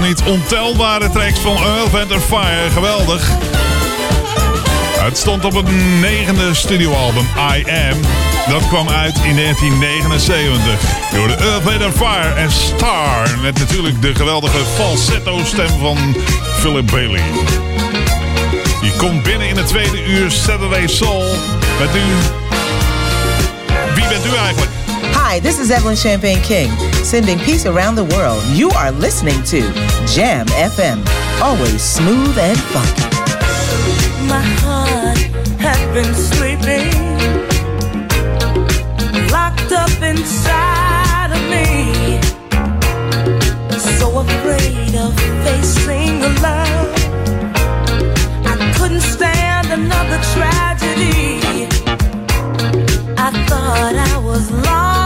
niet 0.00 0.22
ontelbare 0.22 1.10
tracks 1.10 1.38
van 1.38 1.56
Earth 1.56 2.12
and 2.12 2.22
Fire. 2.22 2.70
Geweldig. 2.72 3.30
Het 4.98 5.18
stond 5.18 5.44
op 5.44 5.54
het 5.54 5.70
negende 6.00 6.54
studioalbum 6.54 7.26
I 7.56 7.64
Am. 7.64 8.00
Dat 8.48 8.68
kwam 8.68 8.88
uit 8.88 9.14
in 9.14 9.36
1979. 9.36 10.80
Door 11.14 11.28
de 11.28 11.34
Earth 11.34 11.82
and 11.82 11.94
Fire 11.94 12.34
en 12.34 12.50
Star. 12.50 13.38
Met 13.42 13.58
natuurlijk 13.58 14.02
de 14.02 14.14
geweldige 14.14 14.64
falsetto 14.74 15.40
stem 15.44 15.78
van 15.80 16.16
Philip 16.58 16.90
Bailey. 16.90 17.22
Je 18.82 18.92
komt 18.96 19.22
binnen 19.22 19.48
in 19.48 19.56
het 19.56 19.66
tweede 19.66 20.04
uur 20.04 20.30
Saturday 20.30 20.86
Soul. 20.86 21.34
Met 21.78 21.90
u... 21.94 22.04
Wie 23.94 24.08
bent 24.08 24.26
u 24.26 24.36
eigenlijk? 24.36 24.77
Hi, 25.30 25.38
this 25.40 25.58
is 25.58 25.70
Evelyn 25.70 25.94
Champagne 25.94 26.40
King, 26.40 26.70
sending 27.04 27.38
peace 27.40 27.66
around 27.66 27.96
the 27.96 28.04
world. 28.16 28.42
You 28.46 28.70
are 28.70 28.90
listening 28.90 29.42
to 29.42 29.60
Jam 30.06 30.46
FM, 30.46 31.04
always 31.42 31.82
smooth 31.82 32.38
and 32.38 32.58
funky. 32.72 33.02
My 34.26 34.40
heart 34.64 35.18
has 35.60 35.80
been 35.92 36.14
sleeping, 36.14 36.88
locked 39.30 39.70
up 39.70 39.92
inside 40.00 41.32
of 41.36 41.42
me, 41.52 42.22
so 43.98 44.20
afraid 44.20 44.94
of 44.96 45.14
facing 45.44 46.20
the 46.20 46.30
love. 46.40 46.88
I 48.46 48.72
couldn't 48.78 49.02
stand 49.02 49.66
another 49.70 50.18
tragedy. 50.32 51.68
I 53.18 53.30
thought 53.46 53.94
I 53.94 54.18
was 54.24 54.50
lost. 54.50 54.97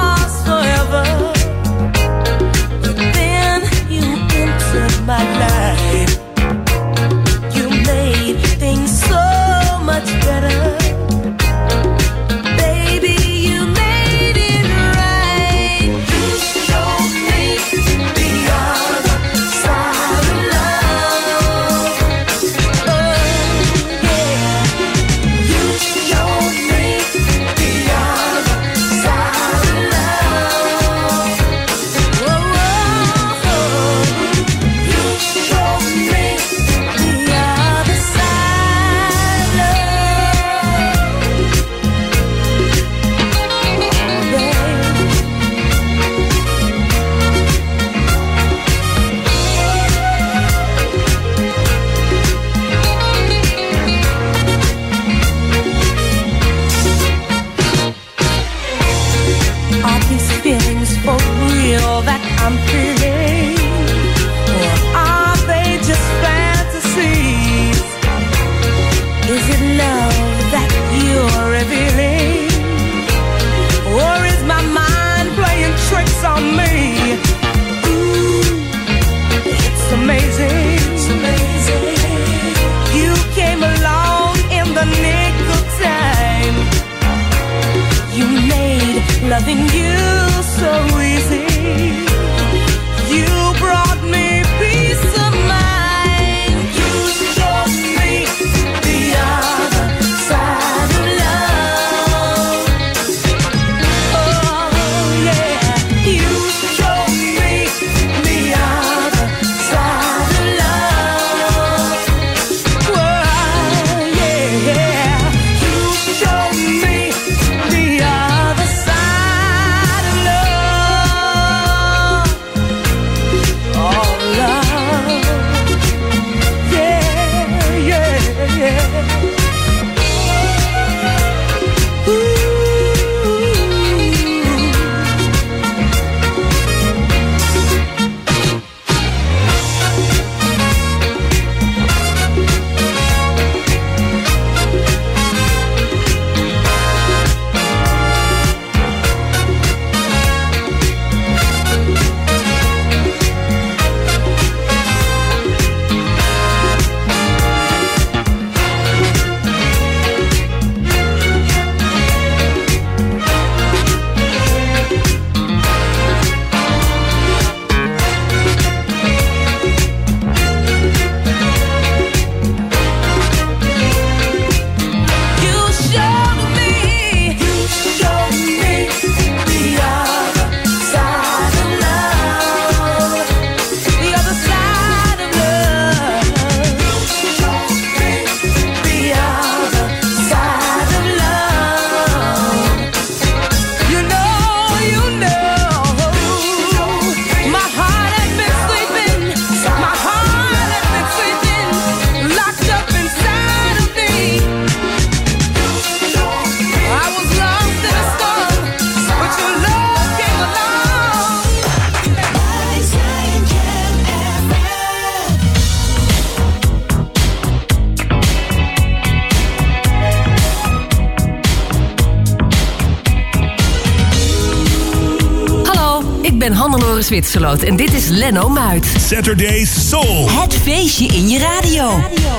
En 227.12 227.76
dit 227.76 227.92
is 227.92 228.08
Leno 228.08 228.48
Muid. 228.48 228.86
Saturday 229.08 229.64
Soul. 229.64 230.28
Het 230.30 230.54
feestje 230.54 231.06
in 231.06 231.28
je 231.28 231.38
radio. 231.38 231.90
radio. 231.90 232.32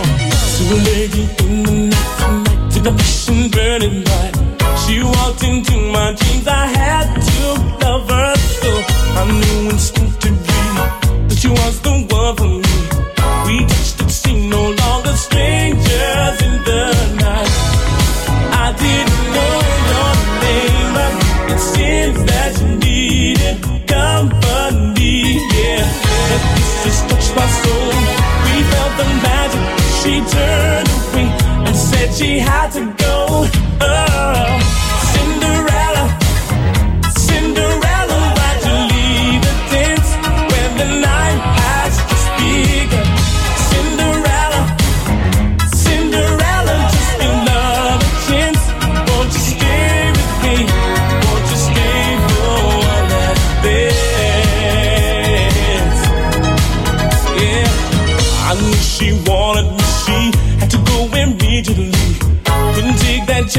she 30.03 30.19
turned 30.19 30.89
away 30.89 31.27
and 31.65 31.75
said 31.75 32.13
she 32.13 32.37
had 32.37 32.69
to 32.71 32.93
go. 32.97 33.02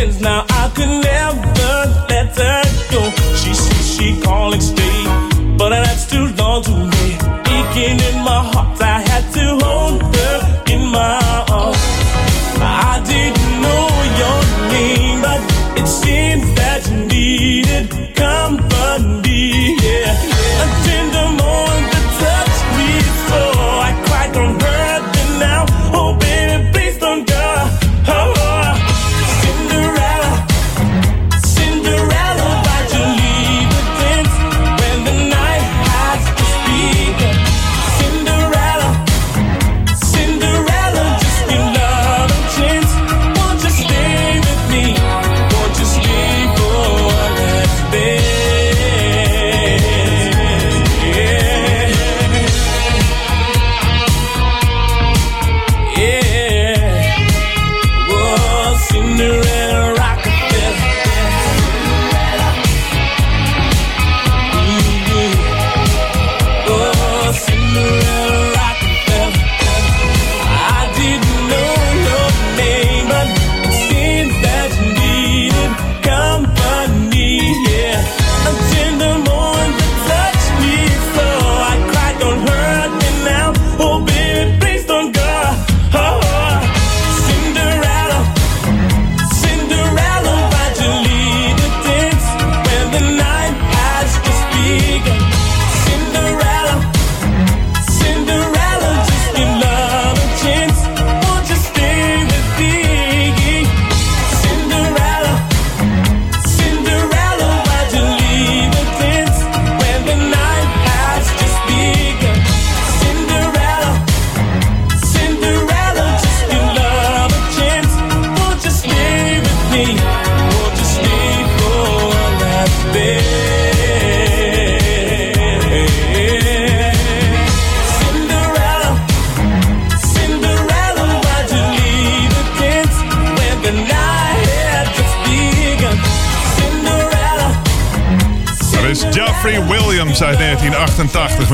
friends. 0.05 0.21
Now 0.21 0.44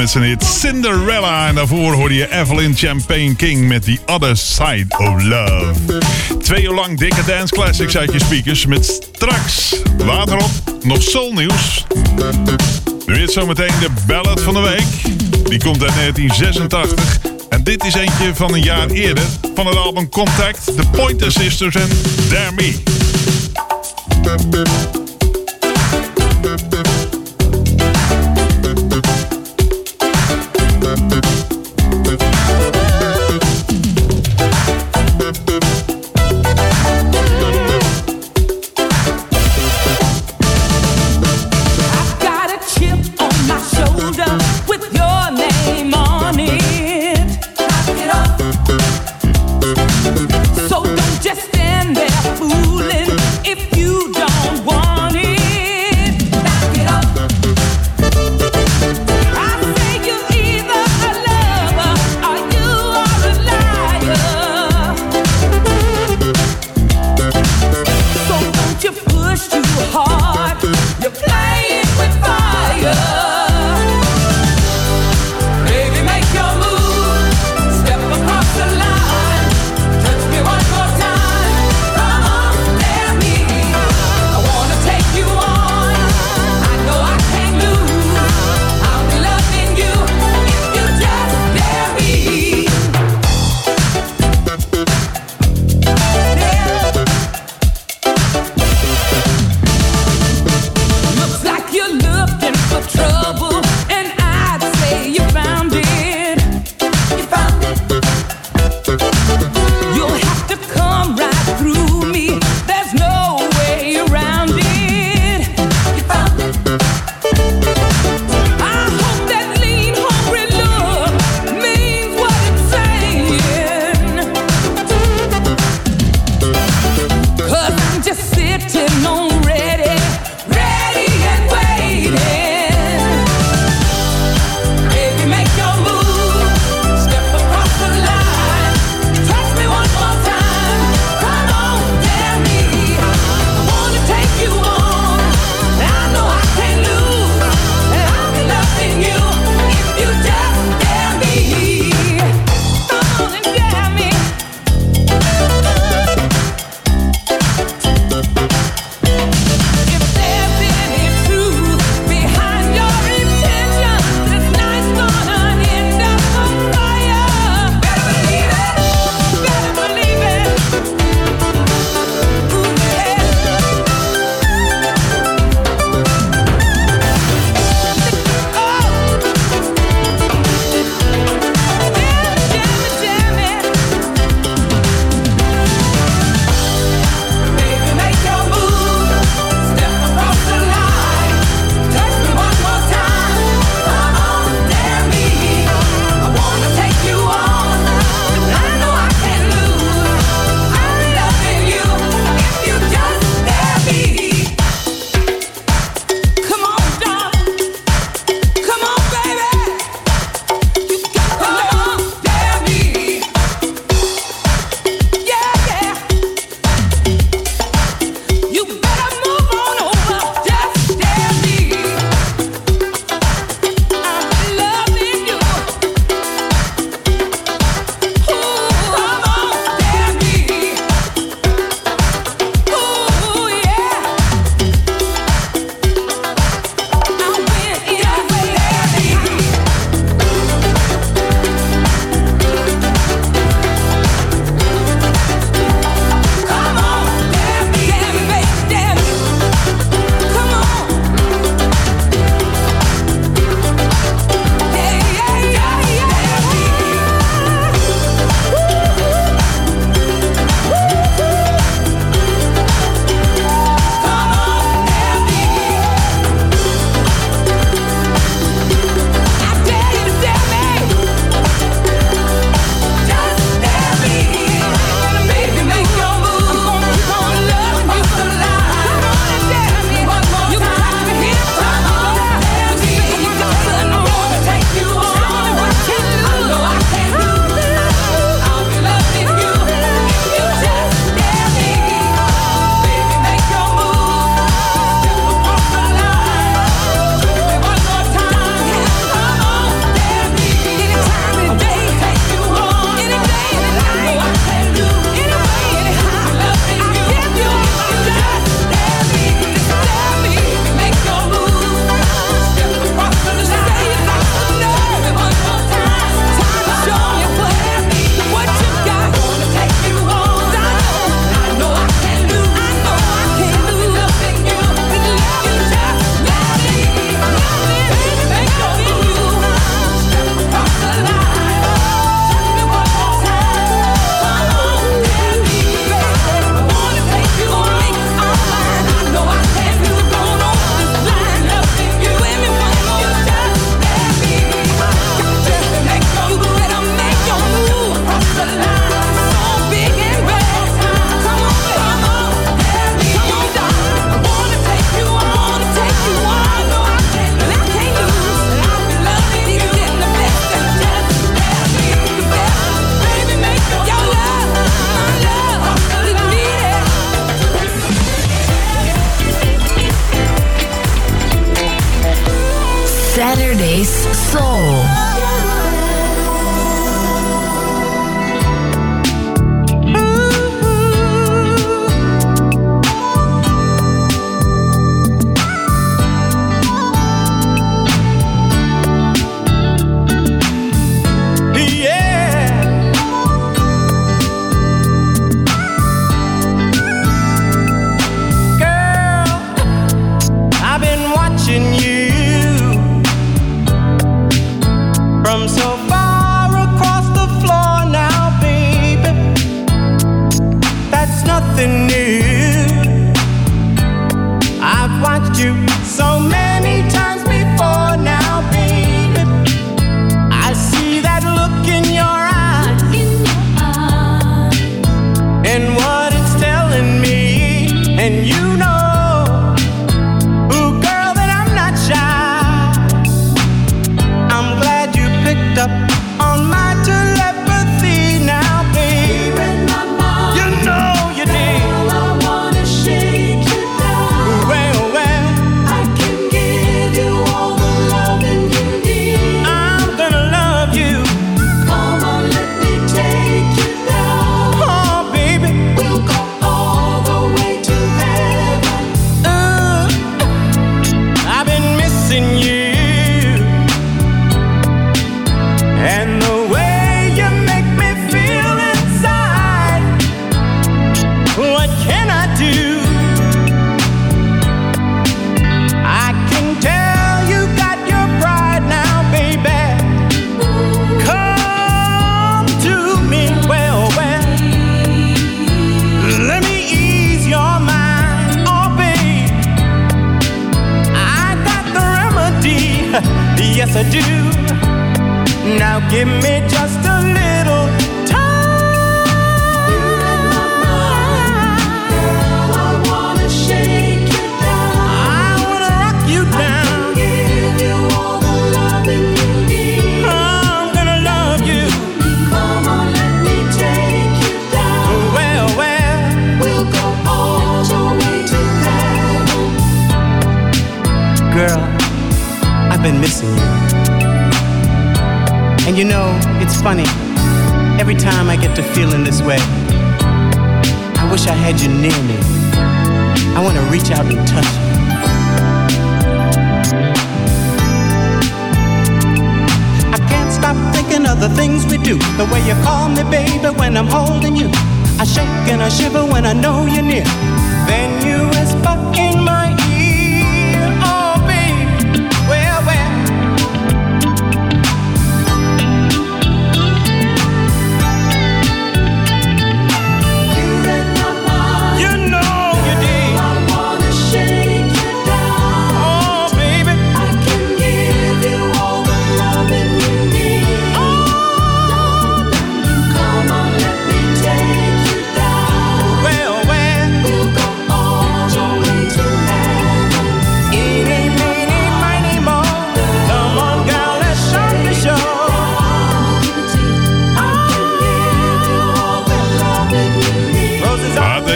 met 0.00 0.10
zijn 0.10 0.24
hit 0.24 0.44
Cinderella. 0.44 1.46
En 1.46 1.54
daarvoor 1.54 1.92
hoorde 1.92 2.14
je 2.14 2.32
Evelyn 2.32 2.76
Champagne 2.76 3.34
King 3.36 3.68
met 3.68 3.82
The 3.82 3.98
Other 4.06 4.36
Side 4.36 4.86
of 4.88 5.22
Love. 5.22 5.72
Twee 6.42 6.62
uur 6.62 6.72
lang 6.72 6.98
dikke 6.98 7.24
dance 7.26 7.54
classics 7.54 7.96
uit 7.96 8.12
je 8.12 8.20
speakers 8.20 8.66
met 8.66 8.84
straks 9.12 9.76
later 10.04 10.36
op 10.36 10.50
nog 10.82 11.02
soulnieuws. 11.02 11.86
Nu 13.06 13.22
is 13.22 13.32
zometeen 13.32 13.72
de 13.80 13.88
ballad 14.06 14.40
van 14.40 14.54
de 14.54 14.60
week. 14.60 15.18
Die 15.48 15.58
komt 15.58 15.82
uit 15.82 15.94
1986. 15.94 17.18
En 17.48 17.64
dit 17.64 17.84
is 17.84 17.94
eentje 17.94 18.34
van 18.34 18.54
een 18.54 18.62
jaar 18.62 18.88
eerder 18.88 19.24
van 19.54 19.66
het 19.66 19.76
album 19.76 20.08
Contact, 20.08 20.64
The 20.64 20.86
Pointer 20.92 21.32
Sisters 21.32 21.74
en 21.74 21.88
Dare 22.28 22.52
Me. 22.52 22.74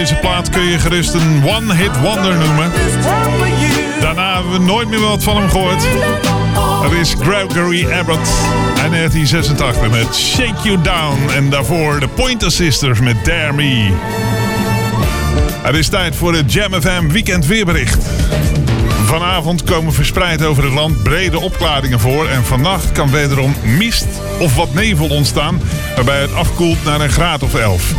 Deze 0.09 0.17
plaat 0.17 0.51
kun 0.51 0.65
je 0.65 0.79
gerust 0.79 1.15
een 1.15 1.45
one-hit 1.45 2.01
wonder 2.01 2.35
noemen. 2.35 2.73
Daarna 4.01 4.35
hebben 4.35 4.53
we 4.53 4.59
nooit 4.59 4.89
meer 4.89 5.01
wat 5.01 5.23
van 5.23 5.37
hem 5.37 5.51
gehoord. 5.51 5.85
Er 6.83 6.99
is 6.99 7.15
Gregory 7.21 7.93
Abbott 7.93 8.29
uit 8.83 8.91
1986 8.91 9.91
met 9.91 10.17
Shake 10.17 10.63
You 10.63 10.81
Down. 10.83 11.31
En 11.35 11.51
daarvoor 11.51 12.01
de 12.01 12.09
Pointer 12.09 12.51
Sisters 12.51 13.01
met 13.01 13.25
Dare 13.25 13.53
Me. 13.53 13.93
Het 15.63 15.75
is 15.75 15.89
tijd 15.89 16.17
voor 16.17 16.35
het 16.35 16.53
Jam 16.53 16.73
FM 16.73 17.09
weekend 17.09 17.47
weerbericht. 17.47 18.07
Vanavond 19.05 19.65
komen 19.65 19.93
verspreid 19.93 20.45
over 20.45 20.65
het 20.65 20.73
land 20.73 21.03
brede 21.03 21.41
opklaringen 21.41 22.01
voor. 22.01 22.29
En 22.29 22.45
vannacht 22.45 22.93
kan 22.93 23.11
wederom 23.11 23.55
mist 23.63 24.07
of 24.39 24.57
wat 24.57 24.75
nevel 24.75 25.09
ontstaan. 25.09 25.61
Waarbij 25.95 26.21
het 26.21 26.35
afkoelt 26.35 26.85
naar 26.85 27.01
een 27.01 27.11
graad 27.11 27.43
of 27.43 27.55
11. 27.55 27.93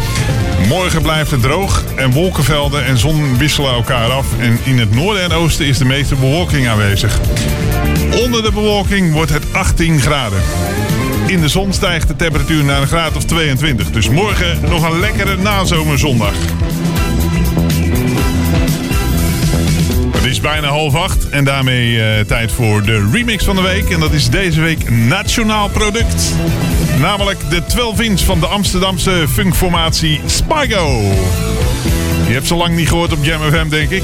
Morgen 0.67 1.01
blijft 1.01 1.31
het 1.31 1.41
droog 1.41 1.83
en 1.95 2.11
wolkenvelden 2.11 2.85
en 2.85 2.97
zon 2.97 3.37
wisselen 3.37 3.73
elkaar 3.73 4.11
af. 4.11 4.25
En 4.39 4.59
in 4.63 4.79
het 4.79 4.95
noorden 4.95 5.23
en 5.23 5.31
oosten 5.31 5.65
is 5.65 5.77
de 5.77 5.85
meeste 5.85 6.15
bewolking 6.15 6.67
aanwezig. 6.67 7.19
Onder 8.23 8.43
de 8.43 8.51
bewolking 8.51 9.13
wordt 9.13 9.31
het 9.31 9.43
18 9.51 9.99
graden. 9.99 10.41
In 11.27 11.41
de 11.41 11.47
zon 11.47 11.73
stijgt 11.73 12.07
de 12.07 12.15
temperatuur 12.15 12.63
naar 12.63 12.81
een 12.81 12.87
graad 12.87 13.15
of 13.15 13.23
22. 13.23 13.91
Dus 13.91 14.09
morgen 14.09 14.59
nog 14.69 14.89
een 14.89 14.99
lekkere 14.99 15.37
nazomerzondag. 15.37 16.33
Is 20.35 20.41
bijna 20.41 20.67
half 20.67 20.95
acht 20.95 21.29
en 21.29 21.43
daarmee 21.43 22.01
eh, 22.01 22.25
tijd 22.25 22.51
voor 22.51 22.83
de 22.83 23.09
remix 23.11 23.43
van 23.43 23.55
de 23.55 23.61
week. 23.61 23.89
En 23.89 23.99
dat 23.99 24.11
is 24.11 24.29
deze 24.29 24.61
week 24.61 24.89
nationaal 24.89 25.69
product. 25.69 26.33
Namelijk 26.99 27.49
de 27.49 27.63
12 27.65 27.99
inch 27.99 28.19
van 28.19 28.39
de 28.39 28.45
Amsterdamse 28.45 29.25
funkformatie 29.29 30.21
Spygo. 30.25 31.01
Je 32.27 32.33
hebt 32.33 32.47
ze 32.47 32.55
lang 32.55 32.75
niet 32.75 32.89
gehoord 32.89 33.13
op 33.13 33.23
Jam 33.23 33.41
FM, 33.41 33.69
denk 33.69 33.89
ik. 33.89 34.03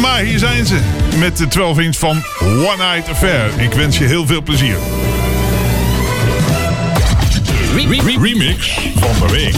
Maar 0.00 0.20
hier 0.20 0.38
zijn 0.38 0.66
ze 0.66 0.78
met 1.18 1.36
de 1.36 1.48
12 1.48 1.78
inch 1.78 1.96
van 1.96 2.22
One 2.40 2.92
Night 2.92 3.08
Affair. 3.08 3.50
Ik 3.56 3.72
wens 3.72 3.98
je 3.98 4.04
heel 4.04 4.26
veel 4.26 4.42
plezier. 4.42 4.76
Remix 8.16 8.78
van 8.94 9.26
de 9.26 9.32
week. 9.32 9.54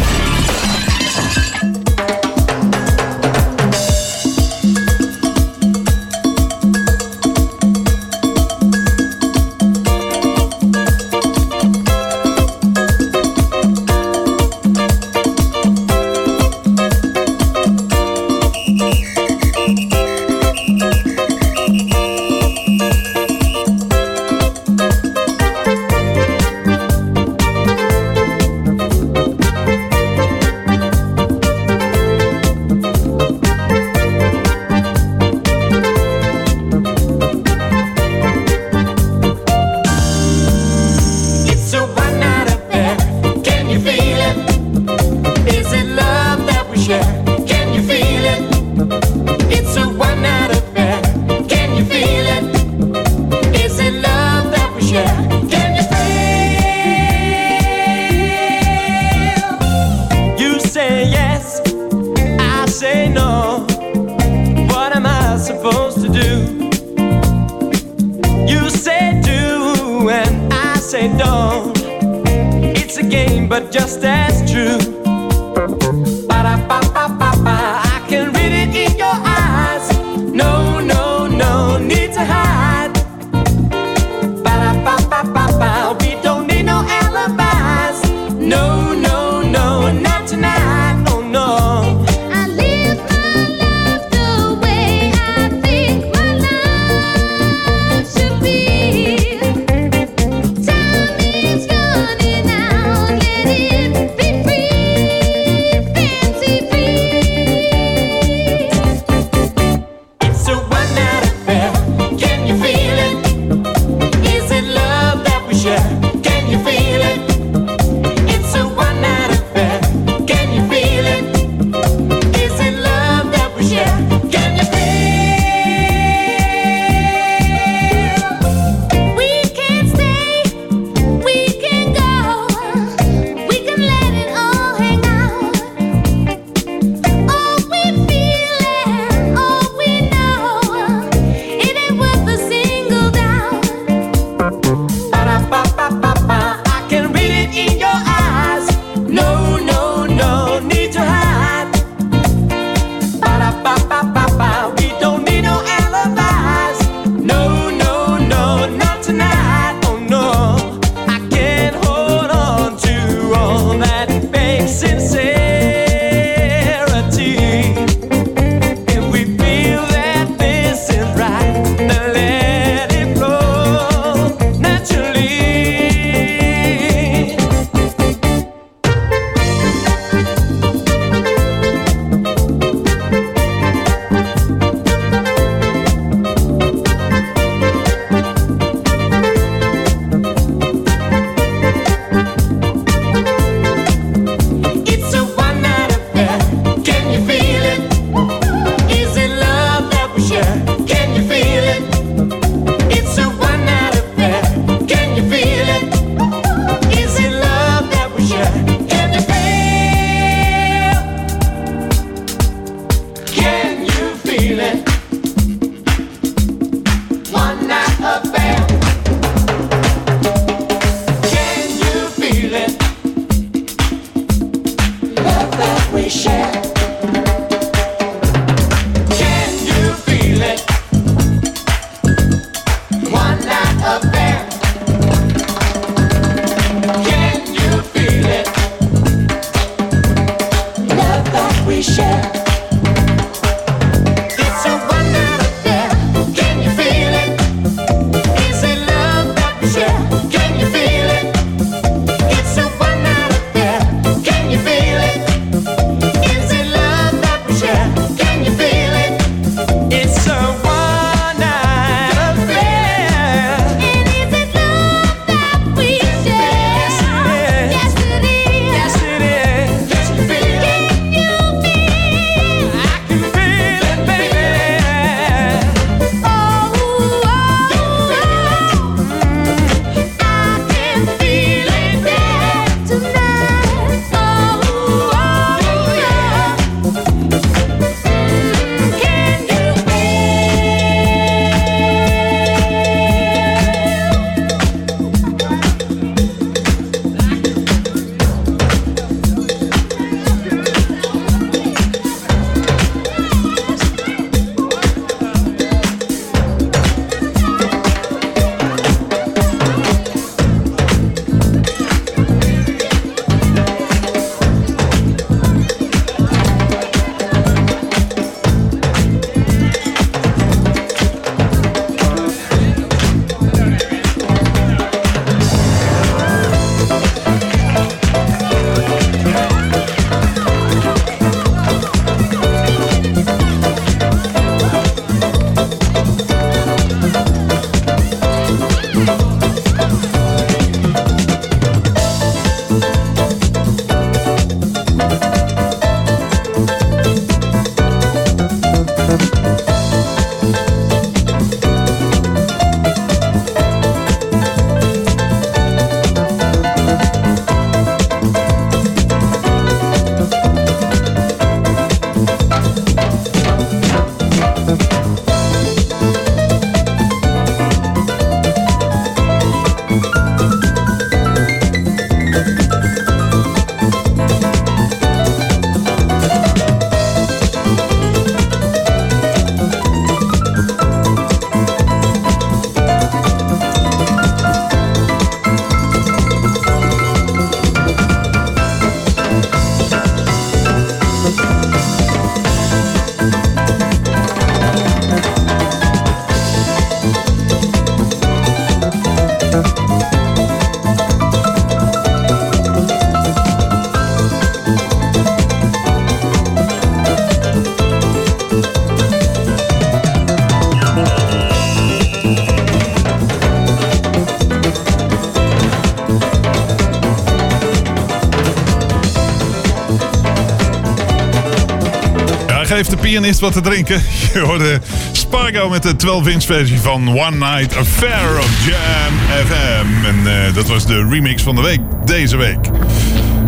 Pianist 423.08 423.40
wat 423.40 423.52
te 423.52 423.60
drinken. 423.60 424.02
Je 424.34 424.38
hoorde 424.38 424.80
Spargo 425.12 425.68
met 425.68 425.82
de 425.82 425.92
12-inch 425.92 426.44
versie 426.44 426.80
van 426.80 427.08
One 427.08 427.36
Night 427.36 427.76
Affair 427.76 428.38
op 428.38 428.48
Jam 428.66 429.12
FM. 429.46 429.86
En 430.04 430.26
eh, 430.26 430.54
dat 430.54 430.66
was 430.66 430.86
de 430.86 431.06
remix 431.10 431.42
van 431.42 431.54
de 431.54 431.62
week, 431.62 431.80
deze 432.04 432.36
week. 432.36 432.58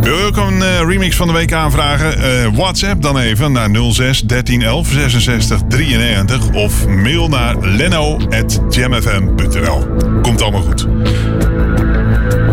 Wil 0.00 0.16
je 0.16 0.24
ook 0.24 0.36
een 0.36 0.62
eh, 0.62 0.78
remix 0.78 1.16
van 1.16 1.26
de 1.26 1.32
week 1.32 1.52
aanvragen? 1.52 2.22
Eh, 2.22 2.46
WhatsApp 2.52 3.02
dan 3.02 3.18
even 3.18 3.52
naar 3.52 3.68
06 3.90 4.20
13 4.20 4.62
11 4.62 4.88
66 4.88 5.60
93 5.68 6.52
of 6.52 6.86
mail 6.86 7.28
naar 7.28 7.56
leno.jamfm.nl. 7.60 9.86
Komt 10.22 10.42
allemaal 10.42 10.62
goed. 10.62 10.86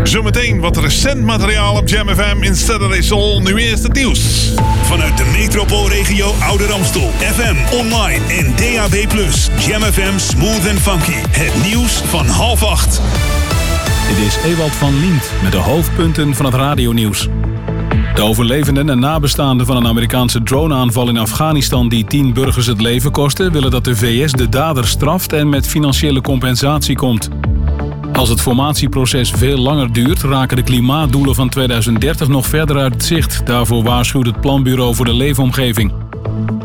Zometeen 0.08 0.60
wat 0.60 0.76
recent 0.76 1.24
materiaal 1.24 1.76
op 1.76 1.88
Jam 1.88 2.08
FM 2.08 2.36
in 2.40 2.56
Saturday 2.56 3.02
Soul. 3.02 3.40
Nu 3.40 3.58
eerst 3.58 3.82
het 3.82 3.92
nieuws. 3.92 4.52
Vanuit 4.82 5.16
de 5.16 5.24
metropoolregio 5.38 6.32
Ouder 6.42 6.72
Amstel. 6.72 7.10
FM, 7.10 7.76
online 7.76 8.24
en 8.26 8.56
DAB+. 8.56 8.94
Jam 9.66 9.82
FM 9.82 10.18
Smooth 10.18 10.68
and 10.68 10.78
Funky. 10.78 11.12
Het 11.30 11.66
nieuws 11.66 11.92
van 11.92 12.26
half 12.26 12.62
acht. 12.62 13.00
Dit 14.08 14.26
is 14.26 14.36
Ewald 14.44 14.72
van 14.72 15.00
Lient 15.00 15.32
met 15.42 15.52
de 15.52 15.58
hoofdpunten 15.58 16.34
van 16.34 16.44
het 16.44 16.54
radionieuws. 16.54 17.28
De 18.14 18.22
overlevenden 18.22 18.90
en 18.90 18.98
nabestaanden 18.98 19.66
van 19.66 19.76
een 19.76 19.86
Amerikaanse 19.86 20.42
droneaanval 20.42 21.08
in 21.08 21.18
Afghanistan 21.18 21.88
die 21.88 22.04
tien 22.04 22.32
burgers 22.32 22.66
het 22.66 22.80
leven 22.80 23.10
kostte, 23.10 23.50
willen 23.50 23.70
dat 23.70 23.84
de 23.84 23.96
VS 23.96 24.32
de 24.32 24.48
dader 24.48 24.86
straft 24.86 25.32
en 25.32 25.48
met 25.48 25.66
financiële 25.66 26.20
compensatie 26.20 26.96
komt. 26.96 27.28
Als 28.18 28.28
het 28.28 28.40
formatieproces 28.40 29.30
veel 29.30 29.58
langer 29.58 29.92
duurt, 29.92 30.22
raken 30.22 30.56
de 30.56 30.62
klimaatdoelen 30.62 31.34
van 31.34 31.48
2030 31.48 32.28
nog 32.28 32.46
verder 32.46 32.78
uit 32.78 32.92
het 32.92 33.04
zicht. 33.04 33.46
Daarvoor 33.46 33.82
waarschuwt 33.82 34.26
het 34.26 34.40
Planbureau 34.40 34.94
voor 34.94 35.04
de 35.04 35.14
Leefomgeving. 35.14 35.92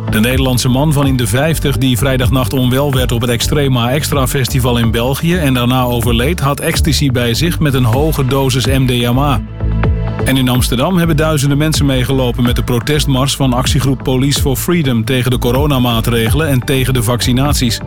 De 0.10 0.20
Nederlandse 0.20 0.70
man 0.70 0.94
van 0.94 1.08
in 1.08 1.18
de 1.18 1.28
50 1.28 1.78
die 1.78 1.98
vrijdagnacht 1.98 2.54
onwel 2.54 2.94
werd 2.94 3.12
op 3.12 3.22
het 3.22 3.30
Extrema 3.30 3.92
Extra 3.92 4.28
Festival 4.28 4.78
in 4.78 4.92
België 4.92 5.36
en 5.36 5.54
daarna 5.54 5.84
overleed, 5.84 6.40
had 6.40 6.60
ecstasy 6.60 7.12
bij 7.12 7.34
zich 7.34 7.60
met 7.60 7.74
een 7.74 7.84
hoge 7.84 8.26
dosis 8.26 8.66
MDMA. 8.66 9.42
En 10.26 10.38
in 10.38 10.50
Amsterdam 10.50 10.98
hebben 10.98 11.18
duizenden 11.18 11.58
mensen 11.58 11.86
meegelopen 11.86 12.44
met 12.44 12.56
de 12.56 12.64
protestmars 12.64 13.36
van 13.36 13.54
actiegroep 13.54 14.04
Police 14.04 14.42
for 14.42 14.56
Freedom 14.56 15.06
tegen 15.06 15.32
de 15.32 15.38
coronamaatregelen 15.38 16.48
en 16.48 16.60
tegen 16.60 16.94
de 16.94 17.04
vaccinaties. 17.04 17.80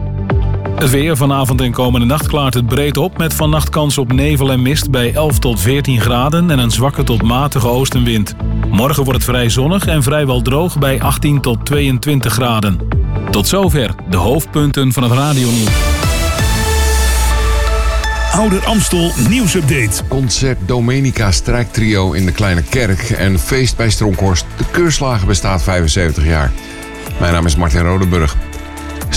Het 0.77 0.91
weer 0.91 1.17
vanavond 1.17 1.61
en 1.61 1.73
komende 1.73 2.07
nacht 2.07 2.27
klaart 2.27 2.55
het 2.55 2.67
breed 2.67 2.97
op 2.97 3.19
met 3.19 3.35
vannacht 3.35 3.69
kans 3.69 3.99
op 3.99 4.13
nevel 4.13 4.51
en 4.51 4.63
mist 4.63 4.91
bij 4.91 5.15
11 5.15 5.39
tot 5.39 5.61
14 5.61 6.01
graden 6.01 6.51
en 6.51 6.59
een 6.59 6.71
zwakke 6.71 7.03
tot 7.05 7.23
matige 7.23 7.69
oostenwind. 7.69 8.35
Morgen 8.71 9.05
wordt 9.05 9.19
het 9.19 9.31
vrij 9.31 9.49
zonnig 9.49 9.87
en 9.87 10.03
vrijwel 10.03 10.43
droog 10.43 10.79
bij 10.79 11.01
18 11.01 11.41
tot 11.41 11.67
22 11.67 12.33
graden. 12.33 12.79
Tot 13.31 13.49
zover 13.49 13.95
de 14.11 14.17
hoofdpunten 14.17 14.93
van 14.93 15.03
het 15.03 15.13
radionieuws. 15.13 15.71
Ouder 18.33 18.65
Amstel 18.65 19.11
nieuwsupdate. 19.29 20.03
Concert 20.09 20.59
Domenica 20.67 21.31
strijktrio 21.31 22.13
in 22.13 22.27
de 22.27 22.33
Kleine 22.33 22.63
Kerk 22.63 23.11
en 23.11 23.39
feest 23.39 23.77
bij 23.77 23.91
Stronkhorst. 23.91 24.47
De 24.57 24.65
keurslager 24.71 25.27
bestaat 25.27 25.63
75 25.63 26.25
jaar. 26.25 26.53
Mijn 27.21 27.33
naam 27.33 27.47
is 27.47 27.57
Martin 27.57 27.81
Rodenburg. 27.81 28.37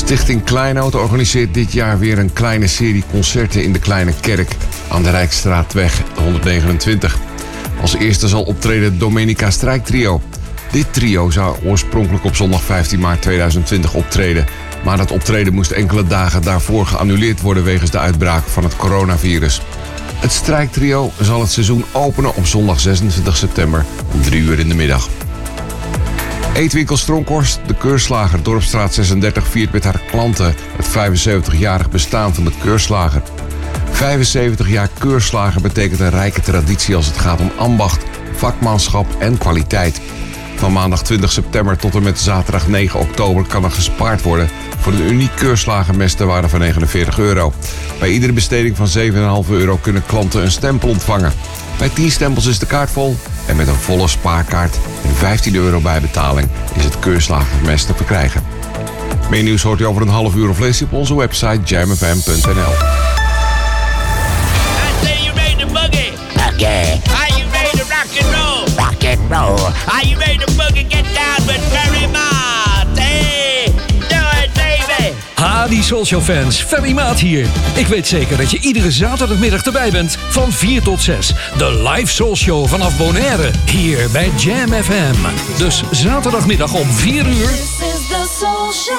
Stichting 0.10 0.44
Kleinoud 0.44 0.96
organiseert 0.96 1.54
dit 1.54 1.74
jaar 1.74 2.00
weer 2.00 2.20
een 2.20 2.34
kleine 2.34 2.68
serie 2.68 3.04
concerten 3.12 3.64
in 3.64 3.74
de 3.74 3.80
Kleine 3.80 4.14
Kerk 4.22 4.56
aan 4.88 5.04
de 5.04 5.10
Rijksstraatweg 5.10 6.02
129. 6.24 7.18
Als 7.82 7.96
eerste 7.96 8.28
zal 8.28 8.44
optreden 8.44 9.00
Domenica 9.00 9.50
Strijktrio. 9.50 10.22
Dit 10.72 10.94
trio 10.94 11.30
zou 11.30 11.58
oorspronkelijk 11.66 12.24
op 12.24 12.36
zondag 12.36 12.62
15 12.62 13.00
maart 13.00 13.22
2020 13.22 13.94
optreden. 13.94 14.46
Maar 14.84 14.98
dat 14.98 15.12
optreden 15.12 15.54
moest 15.54 15.72
enkele 15.72 16.08
dagen 16.08 16.42
daarvoor 16.42 16.86
geannuleerd 16.86 17.42
worden 17.42 17.64
wegens 17.64 17.92
de 17.92 18.00
uitbraak 18.00 18.44
van 18.44 18.64
het 18.64 18.76
coronavirus. 18.76 19.62
Het 20.16 20.32
strijktrio 20.32 21.12
zal 21.22 21.42
het 21.42 21.52
seizoen 21.52 21.86
openen 21.92 22.36
op 22.36 22.46
zondag 22.46 22.80
26 22.80 23.38
september 23.38 23.86
om 24.14 24.22
3 24.22 24.42
uur 24.42 24.60
in 24.60 24.70
de 24.70 24.76
middag. 24.76 25.10
Eetwinkel 26.60 26.98
Stronkhorst, 26.98 27.60
de 27.68 27.74
keurslager 27.74 28.44
Dorpstraat 28.44 28.94
36, 28.94 29.48
viert 29.48 29.72
met 29.72 29.84
haar 29.84 30.02
klanten 30.12 30.56
het 30.76 30.88
75-jarig 30.88 31.90
bestaan 31.90 32.34
van 32.34 32.44
de 32.44 32.52
keurslager. 32.62 33.22
75 33.92 34.70
jaar 34.70 34.90
keurslager 35.00 35.62
betekent 35.62 36.00
een 36.00 36.10
rijke 36.10 36.42
traditie 36.42 36.96
als 36.96 37.06
het 37.06 37.18
gaat 37.18 37.40
om 37.40 37.52
ambacht, 37.58 38.04
vakmanschap 38.36 39.06
en 39.20 39.38
kwaliteit. 39.38 40.02
Van 40.56 40.74
maandag 40.74 41.04
20 41.04 41.32
september 41.32 41.78
tot 41.78 41.96
en 41.96 42.04
met 42.04 42.20
zaterdag 42.20 42.68
9 42.68 43.00
oktober 43.00 43.46
kan 43.48 43.64
er 43.64 43.72
gespaard 43.72 44.22
worden 44.22 44.50
voor 44.80 44.94
een 44.94 45.12
uniek 45.12 45.36
keurslagermes 45.36 46.14
ter 46.14 46.26
waarde 46.26 46.50
van 46.50 46.60
49 46.60 47.20
euro. 47.20 47.54
Bij 48.00 48.10
iedere 48.10 48.34
besteding 48.34 48.78
van 48.78 48.88
7,5 49.46 49.50
euro 49.50 49.78
kunnen 49.82 50.06
klanten 50.06 50.44
een 50.44 50.52
stempel 50.52 50.90
ontvangen. 50.90 51.34
Bij 51.78 51.90
10 51.90 52.12
stempels 52.12 52.46
is 52.46 52.60
de 52.60 52.66
kaart 52.66 52.90
vol 52.90 53.18
en 53.50 53.56
met 53.56 53.68
een 53.68 53.76
volle 53.76 54.08
spaarkaart 54.08 54.78
en 55.04 55.16
15 55.16 55.56
euro 55.56 55.80
bijbetaling 55.80 56.48
is 56.76 56.84
het 56.84 57.00
keurslagermes 57.00 57.84
te 57.84 57.94
verkrijgen. 57.96 58.44
Meer 59.30 59.44
nieuws 59.44 59.62
hoort 59.62 59.80
u 59.80 59.86
over 59.86 60.02
een 60.02 60.08
half 60.08 60.36
uur 60.36 60.50
of 60.50 60.60
lees 60.60 60.80
je 60.80 60.86
op 60.86 60.94
onze 60.94 61.16
website 61.16 61.60
jamfm.nl. 61.64 62.74
Say 65.04 65.18
you 65.24 65.36
ready 65.36 65.56
to 65.56 65.68
boogie. 65.68 66.12
Okay. 66.54 67.02
Are 67.12 67.30
you 67.38 67.50
ready 67.52 67.78
to 67.78 67.84
rock 67.84 68.10
and 68.22 68.36
roll? 68.36 68.86
Rock 68.86 69.04
and 69.04 69.32
roll. 69.32 69.72
Are 69.88 70.08
you 70.08 70.20
ready 70.20 70.38
to 70.38 70.52
boogie? 70.52 70.86
Get 70.90 71.06
down 71.14 71.48
with 71.48 72.12
Mott. 72.12 73.39
Hey, 75.40 75.48
do 75.48 75.56
it, 75.56 75.60
baby. 75.60 75.60
Ha, 75.60 75.68
die 75.68 75.84
Soulshow 75.84 76.22
fans. 76.22 76.64
Ferry 76.64 76.92
Maat 76.92 77.20
hier. 77.20 77.48
Ik 77.76 77.88
weet 77.88 78.08
zeker 78.08 78.38
dat 78.38 78.52
je 78.52 78.60
iedere 78.60 78.92
zaterdagmiddag 78.92 79.64
erbij 79.64 79.92
bent 79.92 80.18
van 80.30 80.52
4 80.52 80.82
tot 80.82 81.02
6. 81.02 81.34
De 81.58 81.90
live 81.90 82.14
Soulshow 82.14 82.68
vanaf 82.68 82.98
Bonaire. 82.98 83.52
Hier 83.66 84.10
bij 84.12 84.32
Jam 84.38 84.84
FM. 84.84 85.16
Dus 85.58 85.84
zaterdagmiddag 85.92 86.74
om 86.74 86.92
4 86.92 87.28
uur. 87.28 87.48
This 87.48 87.60
is 87.60 88.08
the 88.08 88.28
Soul 88.40 88.72
Show. 88.72 88.98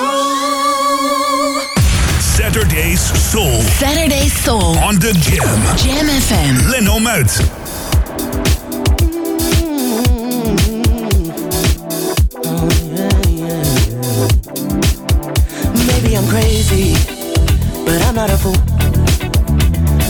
Saturday's 2.36 3.10
Soul. 3.30 3.62
Saturday 3.78 4.30
Soul. 4.44 4.76
On 4.82 4.98
the 4.98 5.12
Jam. 5.18 5.60
Jam 5.76 6.06
FM. 6.06 6.68
Leno 6.68 6.98
Muit. 6.98 7.59
Crazy, 16.30 16.94
but 17.84 18.00
I'm 18.06 18.14
not 18.14 18.30
a 18.30 18.38
fool. 18.38 18.54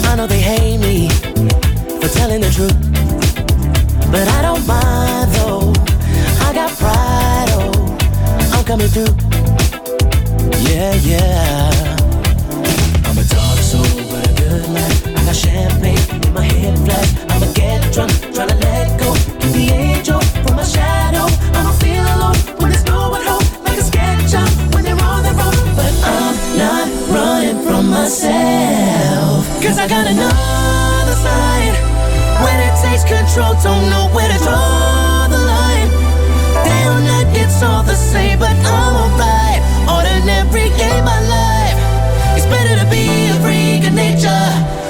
I 0.05 0.17
know 0.17 0.27
they 0.27 0.39
hate 0.39 0.79
me 0.79 1.09
for 2.01 2.09
telling 2.09 2.43
the 2.43 2.51
truth, 2.53 2.77
but 4.13 4.29
I 4.29 4.43
don't 4.43 4.67
mind 4.67 5.31
though. 5.37 5.73
I 6.47 6.53
got 6.53 6.71
pride, 6.77 7.49
oh, 7.57 7.73
I'm 8.53 8.65
coming 8.65 8.89
through. 8.89 9.15
Yeah, 10.69 10.95
yeah. 11.11 11.97
I'm 13.07 13.17
a 13.17 13.25
dark 13.25 13.59
soul 13.71 13.91
but 14.11 14.29
a 14.29 14.35
good 14.35 14.69
life. 14.77 15.07
I 15.07 15.25
got 15.25 15.35
champagne 15.35 16.25
in 16.27 16.33
my 16.35 16.45
head 16.45 16.79
flash. 16.85 17.11
I'ma 17.31 17.51
get 17.55 17.93
drunk, 17.95 18.13
tryna 18.35 18.61
let 18.61 19.01
go. 19.01 19.30
Cause 29.61 29.79
I 29.79 29.87
got 29.87 30.07
another 30.07 31.17
side. 31.21 31.77
When 32.41 32.57
it 32.65 32.75
takes 32.81 33.05
control, 33.05 33.53
don't 33.63 33.91
know 33.91 34.09
where 34.15 34.27
to 34.27 34.39
draw 34.43 35.29
the 35.29 35.37
line. 35.37 35.91
Damn, 36.65 37.05
that 37.05 37.29
it's 37.37 37.63
all 37.63 37.83
the 37.83 37.95
same, 37.95 38.39
but 38.39 38.57
I'm 38.57 38.97
alright. 38.97 39.61
Ordinary 39.85 40.73
in 40.73 41.05
my 41.05 41.21
life. 41.29 41.77
It's 42.37 42.47
better 42.47 42.75
to 42.81 42.87
be 42.89 43.29
a 43.29 43.37
freak 43.45 43.87
of 43.87 43.93
nature 43.93 44.90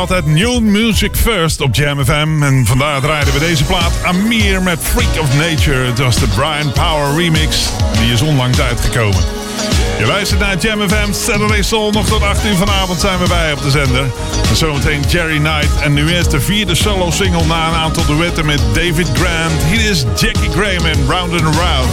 altijd 0.00 0.26
New 0.26 0.60
Music 0.60 1.16
First 1.16 1.60
op 1.60 1.74
Jam 1.74 2.04
FM. 2.04 2.42
En 2.42 2.66
vandaag 2.66 3.00
draaiden 3.00 3.34
we 3.34 3.38
deze 3.38 3.64
plaat 3.64 3.92
Amir 4.04 4.62
met 4.62 4.78
Freak 4.82 5.20
of 5.20 5.36
Nature. 5.36 5.86
Het 5.86 5.98
was 5.98 6.18
de 6.18 6.26
Brian 6.26 6.72
Power 6.72 7.16
remix. 7.16 7.68
Die 8.00 8.12
is 8.12 8.20
onlangs 8.20 8.60
uitgekomen. 8.60 9.24
Je 9.98 10.06
luistert 10.06 10.40
naar 10.40 10.56
Jam 10.56 10.88
FM 10.88 11.12
Saturday 11.12 11.62
Soul. 11.62 11.90
Nog 11.90 12.06
tot 12.06 12.22
8 12.22 12.44
uur 12.44 12.54
vanavond 12.54 13.00
zijn 13.00 13.18
we 13.18 13.28
bij 13.28 13.52
op 13.52 13.62
de 13.62 13.70
zender. 13.70 14.06
En 14.48 14.56
zometeen 14.56 15.00
Jerry 15.08 15.38
Knight. 15.38 15.80
En 15.80 15.92
nu 15.92 16.12
eerst 16.12 16.30
de 16.30 16.40
vierde 16.40 16.74
solo 16.74 17.10
single 17.10 17.46
na 17.46 17.68
een 17.68 17.74
aantal 17.74 18.06
duetten 18.06 18.46
met 18.46 18.60
David 18.72 19.08
Grant. 19.14 19.62
Hier 19.70 19.90
is 19.90 20.04
Jackie 20.16 20.50
Graham 20.50 20.86
in 20.86 21.06
Round 21.08 21.32
and 21.32 21.56
Round. 21.56 21.92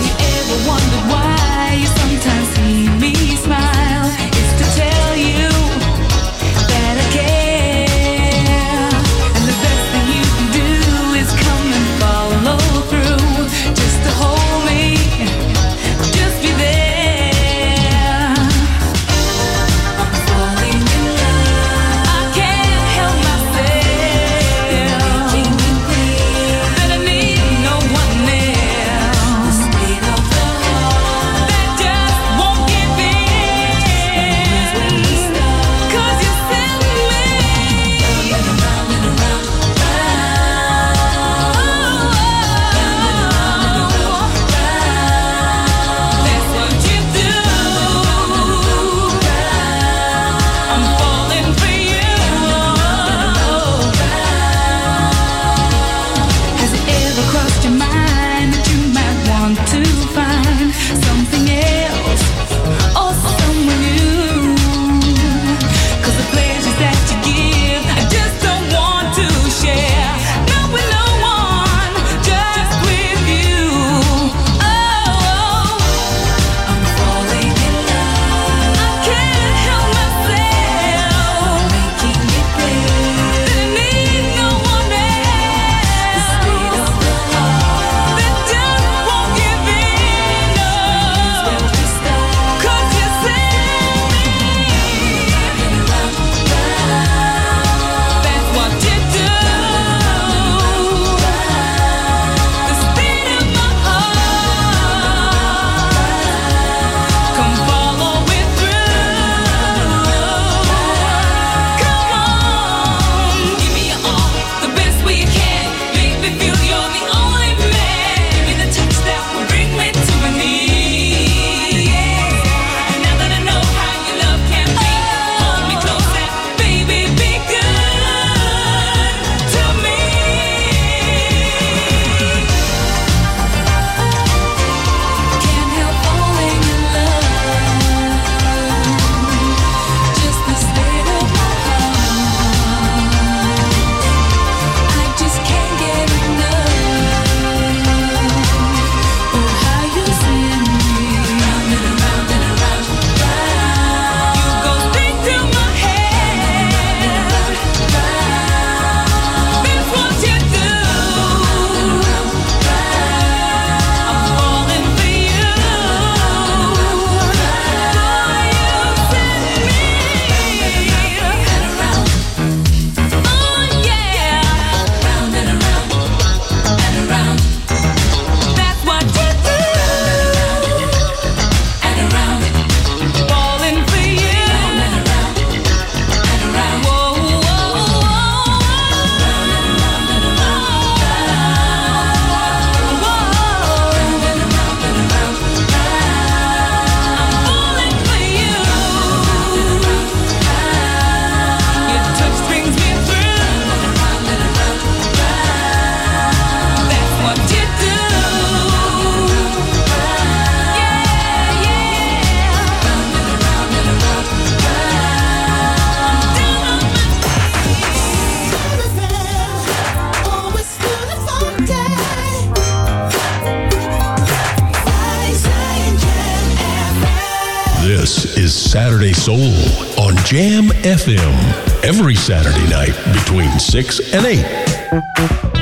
FM. 230.98 231.84
Every 231.84 232.16
Saturday 232.16 232.68
night 232.72 232.96
between 233.14 233.60
6 233.60 234.14
and 234.14 234.26
8. 234.26 235.57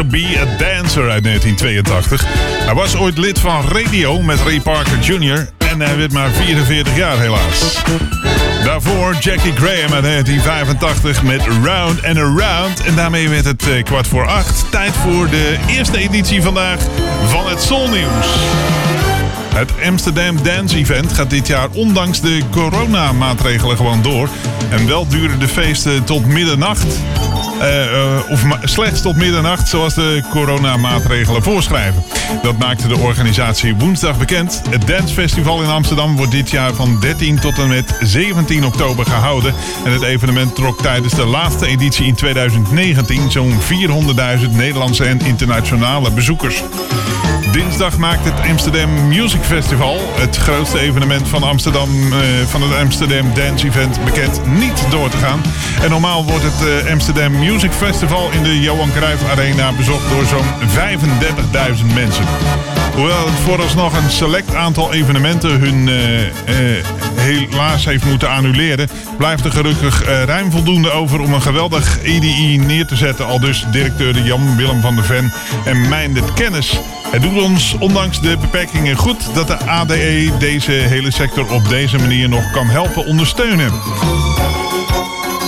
To 0.00 0.06
Be 0.06 0.36
A 0.38 0.44
Dancer 0.44 1.10
uit 1.10 1.24
1982. 1.24 2.24
Hij 2.64 2.74
was 2.74 2.96
ooit 2.96 3.18
lid 3.18 3.38
van 3.38 3.68
Radio 3.68 4.22
met 4.22 4.40
Ray 4.40 4.60
Parker 4.60 4.98
Jr. 4.98 5.48
En 5.58 5.80
hij 5.80 5.96
werd 5.96 6.12
maar 6.12 6.30
44 6.30 6.96
jaar 6.96 7.18
helaas. 7.18 7.82
Daarvoor 8.64 9.14
Jackie 9.14 9.52
Graham 9.52 9.92
uit 9.92 10.02
1985 10.02 11.22
met 11.22 11.42
Round 11.64 12.04
and 12.04 12.16
Around. 12.16 12.80
En 12.84 12.94
daarmee 12.94 13.28
werd 13.28 13.44
het 13.44 13.68
eh, 13.68 13.84
kwart 13.84 14.06
voor 14.06 14.26
acht. 14.26 14.70
Tijd 14.70 14.92
voor 14.92 15.28
de 15.30 15.58
eerste 15.68 15.98
editie 15.98 16.42
vandaag 16.42 16.78
van 17.26 17.48
het 17.48 17.62
Soul 17.62 17.88
Nieuws. 17.88 18.26
Het 19.54 19.72
Amsterdam 19.86 20.42
Dance 20.42 20.76
Event 20.76 21.12
gaat 21.12 21.30
dit 21.30 21.46
jaar 21.46 21.68
ondanks 21.72 22.20
de 22.20 22.42
coronamaatregelen 22.50 23.76
gewoon 23.76 24.02
door. 24.02 24.28
En 24.70 24.86
wel 24.86 25.08
duren 25.08 25.38
de 25.38 25.48
feesten 25.48 26.04
tot 26.04 26.26
middernacht. 26.26 26.86
Eh, 27.60 27.84
eh, 27.84 28.30
of 28.30 28.44
slechts 28.62 29.02
tot 29.02 29.16
middernacht, 29.16 29.68
zoals 29.68 29.94
de 29.94 30.22
coronamaatregelen 30.30 31.42
voorschrijven. 31.42 32.04
Dat 32.42 32.58
maakte 32.58 32.88
de 32.88 32.98
organisatie 32.98 33.74
woensdag 33.74 34.18
bekend. 34.18 34.62
Het 34.70 34.86
Dance 34.86 35.14
Festival 35.14 35.62
in 35.62 35.68
Amsterdam 35.68 36.16
wordt 36.16 36.32
dit 36.32 36.50
jaar 36.50 36.74
van 36.74 37.00
13 37.00 37.38
tot 37.40 37.58
en 37.58 37.68
met 37.68 37.96
17 38.00 38.64
oktober 38.64 39.06
gehouden. 39.06 39.54
En 39.84 39.92
het 39.92 40.02
evenement 40.02 40.54
trok 40.54 40.82
tijdens 40.82 41.14
de 41.14 41.26
laatste 41.26 41.66
editie 41.66 42.06
in 42.06 42.14
2019 42.14 43.30
zo'n 43.30 43.54
400.000 44.40 44.50
Nederlandse 44.50 45.04
en 45.04 45.20
internationale 45.20 46.10
bezoekers. 46.10 46.62
Dinsdag 47.52 47.98
maakt 47.98 48.24
het 48.24 48.48
Amsterdam 48.50 49.08
Music 49.08 49.40
Festival, 49.42 49.98
het 50.14 50.36
grootste 50.36 50.78
evenement 50.78 51.28
van 51.28 51.42
Amsterdam, 51.42 52.12
eh, 52.12 52.18
van 52.46 52.62
het 52.62 52.78
Amsterdam 52.80 53.34
Dance 53.34 53.66
Event, 53.66 54.04
bekend 54.04 54.40
niet 54.46 54.86
door 54.90 55.08
te 55.08 55.16
gaan. 55.16 55.42
En 55.82 55.90
normaal 55.90 56.24
wordt 56.24 56.44
het 56.44 56.84
eh, 56.84 56.92
Amsterdam 56.92 57.38
Music 57.38 57.72
Festival 57.72 58.30
in 58.30 58.42
de 58.42 58.60
Johan 58.60 58.92
Cruijff 58.92 59.30
Arena 59.30 59.72
bezocht 59.72 60.08
door 60.08 60.24
zo'n 60.24 60.44
35.000 60.68 61.94
mensen. 61.94 62.24
Hoewel 62.94 63.26
het 63.26 63.40
vooralsnog 63.44 63.96
een 63.96 64.10
select 64.10 64.54
aantal 64.54 64.92
evenementen 64.92 65.60
hun 65.60 65.88
eh, 65.88 66.54
helaas 67.14 67.84
heeft 67.84 68.04
moeten 68.04 68.30
annuleren, 68.30 68.88
blijft 69.16 69.44
er 69.44 69.52
gelukkig 69.52 70.04
ruim 70.04 70.50
voldoende 70.50 70.90
over 70.90 71.20
om 71.20 71.32
een 71.32 71.42
geweldig 71.42 71.98
EDI 72.02 72.58
neer 72.58 72.86
te 72.86 72.96
zetten. 72.96 73.26
Al 73.26 73.40
dus 73.40 73.66
directeur 73.70 74.22
Jan 74.22 74.56
Willem 74.56 74.80
van 74.80 74.94
der 74.94 75.04
Ven 75.04 75.32
en 75.64 75.88
Meindert 75.88 76.32
Kennis. 76.32 76.80
Het 77.10 77.22
doet 77.22 77.42
ons 77.42 77.76
ondanks 77.78 78.20
de 78.20 78.36
beperkingen 78.40 78.96
goed 78.96 79.34
dat 79.34 79.46
de 79.46 79.56
ADE 79.66 80.32
deze 80.38 80.72
hele 80.72 81.10
sector 81.10 81.52
op 81.52 81.68
deze 81.68 81.98
manier 81.98 82.28
nog 82.28 82.50
kan 82.50 82.66
helpen 82.66 83.06
ondersteunen. 83.06 83.72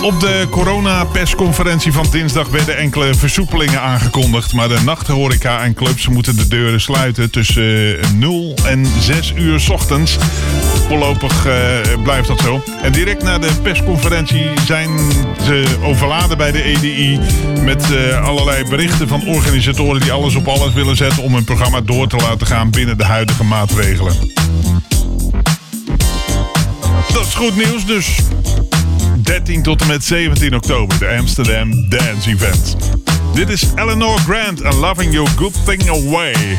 Op 0.02 0.20
de 0.20 0.46
corona-persconferentie 0.50 1.92
van 1.92 2.06
dinsdag 2.10 2.48
werden 2.48 2.76
enkele 2.76 3.14
versoepelingen 3.14 3.80
aangekondigd. 3.80 4.52
Maar 4.52 4.68
de 4.68 4.78
nachthoreca 4.84 5.62
en 5.62 5.74
clubs 5.74 6.08
moeten 6.08 6.36
de 6.36 6.48
deuren 6.48 6.80
sluiten 6.80 7.30
tussen 7.30 7.98
eh, 8.00 8.10
0 8.10 8.54
en 8.64 8.86
6 8.98 9.32
uur 9.36 9.66
ochtends. 9.72 10.18
Voorlopig 10.88 11.46
eh, 11.46 11.54
blijft 12.02 12.28
dat 12.28 12.40
zo. 12.40 12.62
En 12.82 12.92
direct 12.92 13.22
na 13.22 13.38
de 13.38 13.50
persconferentie 13.62 14.50
zijn 14.66 14.98
ze 15.42 15.64
overladen 15.82 16.36
bij 16.36 16.52
de 16.52 16.62
EDI. 16.62 17.20
Met 17.60 17.92
eh, 17.92 18.26
allerlei 18.26 18.64
berichten 18.68 19.08
van 19.08 19.26
organisatoren 19.26 20.00
die 20.00 20.12
alles 20.12 20.34
op 20.34 20.48
alles 20.48 20.72
willen 20.72 20.96
zetten. 20.96 21.22
om 21.22 21.34
hun 21.34 21.44
programma 21.44 21.80
door 21.80 22.08
te 22.08 22.16
laten 22.16 22.46
gaan 22.46 22.70
binnen 22.70 22.98
de 22.98 23.04
huidige 23.04 23.44
maatregelen. 23.44 24.14
Dat 27.12 27.26
is 27.26 27.34
goed 27.34 27.56
nieuws 27.56 27.86
dus. 27.86 28.18
13 29.22 29.62
tot 29.62 29.80
en 29.80 29.86
met 29.86 30.04
17 30.04 30.54
oktober, 30.54 30.98
de 30.98 31.16
Amsterdam 31.18 31.88
Dance 31.88 32.30
Event. 32.30 32.76
Dit 33.34 33.48
is 33.48 33.64
Eleanor 33.74 34.18
Grant 34.18 34.60
en 34.60 34.74
Loving 34.74 35.12
Your 35.12 35.30
Good 35.36 35.54
Thing 35.64 35.88
Away. 35.88 36.58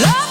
Love 0.00 0.30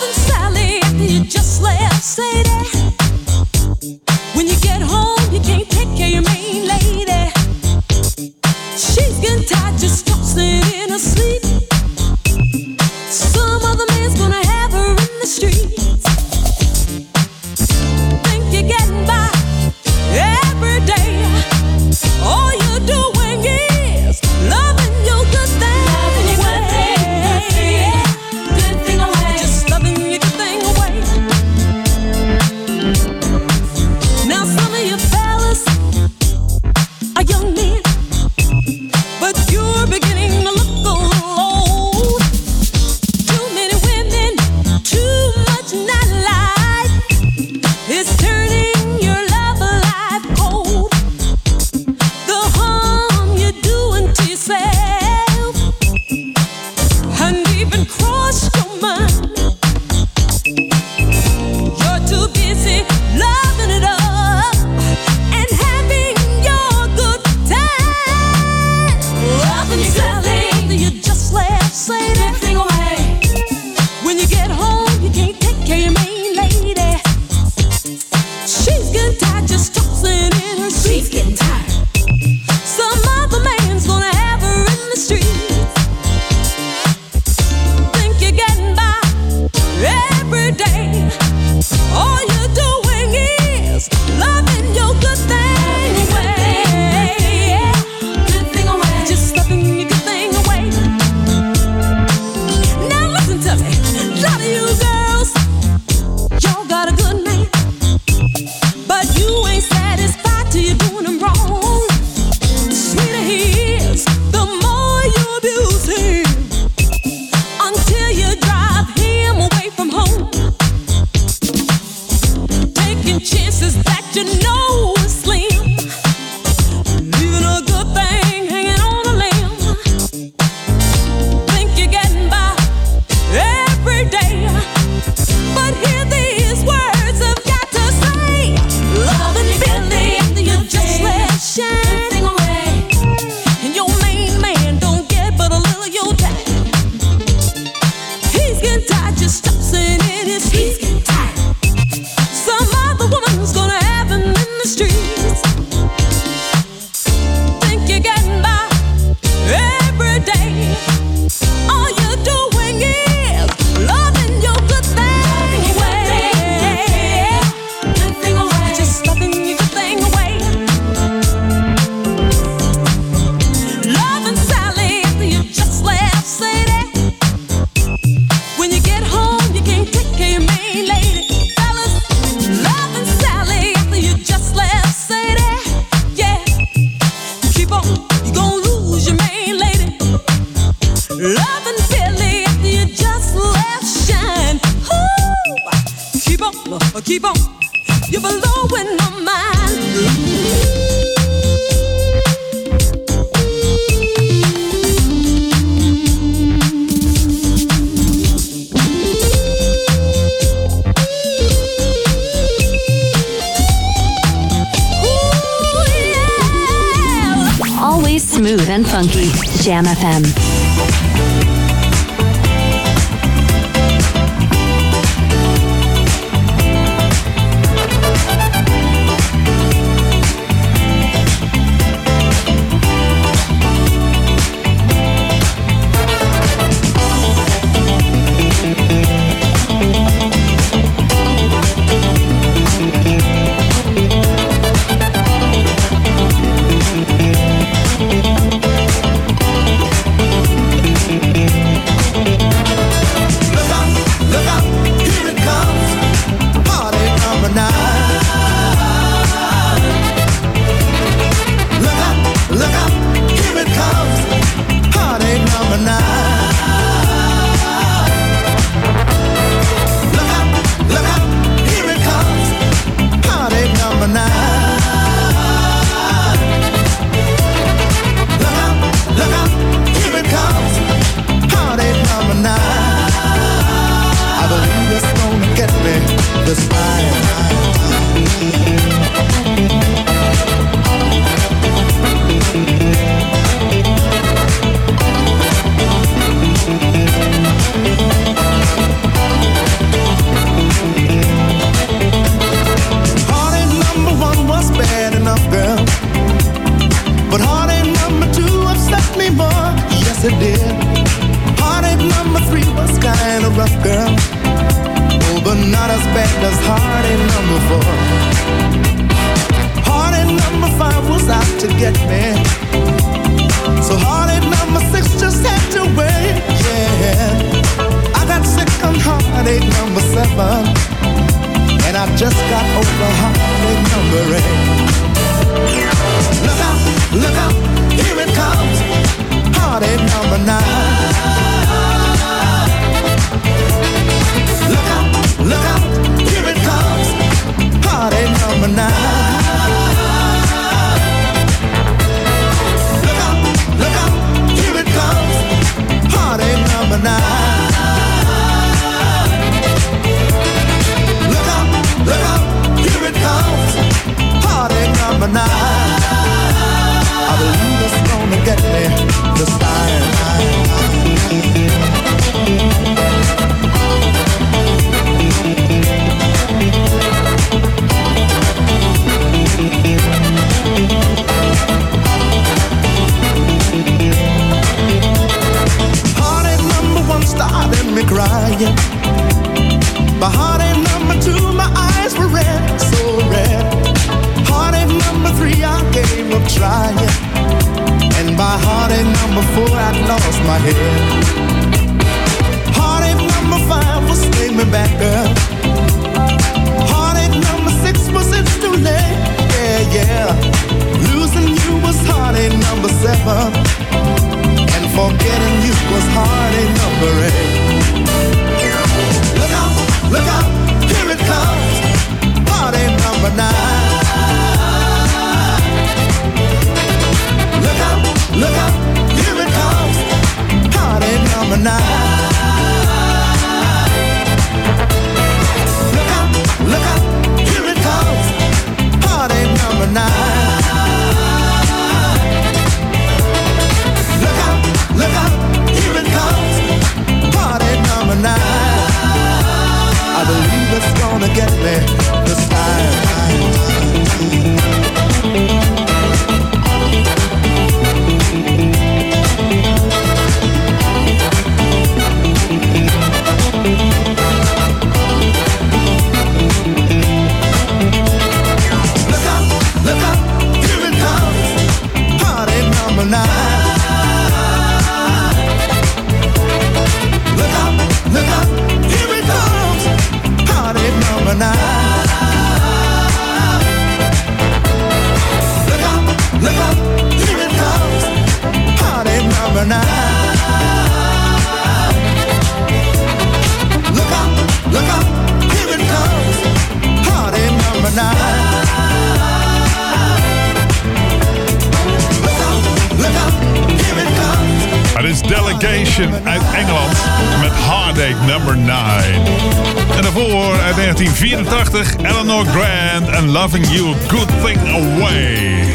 Loving 513.51 513.71
You 513.73 513.95
Good 514.09 514.30
Thing 514.43 514.59
Away. 514.59 515.65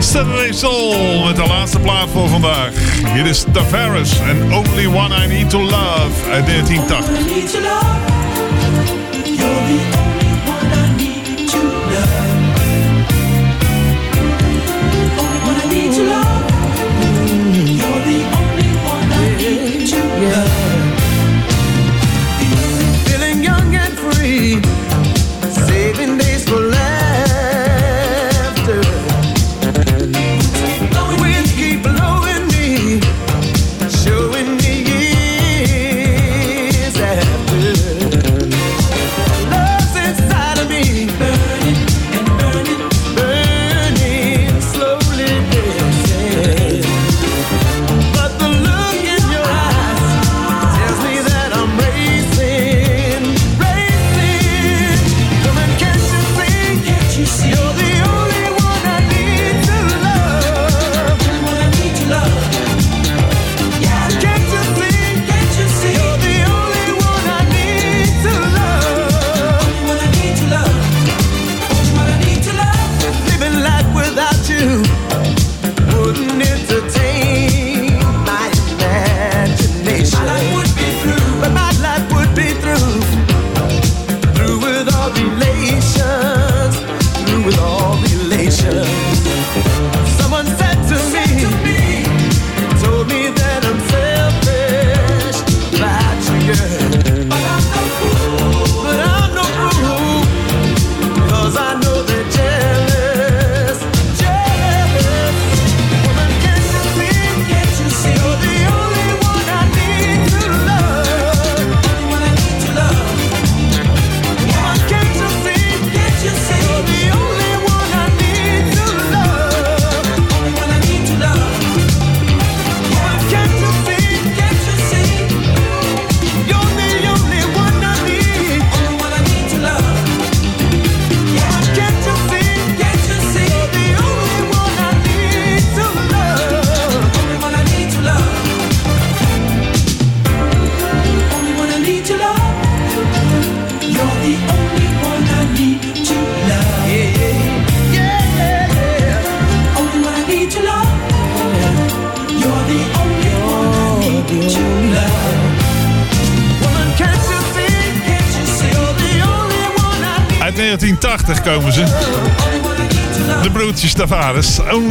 Saturday 0.00 0.52
Soul 0.52 1.24
met 1.24 1.36
de 1.36 1.46
laatste 1.46 1.80
plaat 1.80 2.08
voor 2.10 2.28
vandaag. 2.28 2.72
Hier 3.12 3.26
is 3.26 3.44
Tavares 3.52 4.20
en 4.20 4.52
Only 4.52 4.86
One 4.86 5.24
I 5.24 5.26
Need 5.26 5.50
to 5.50 5.60
Love 5.60 6.30
uit 6.30 6.46
1980. 6.46 8.43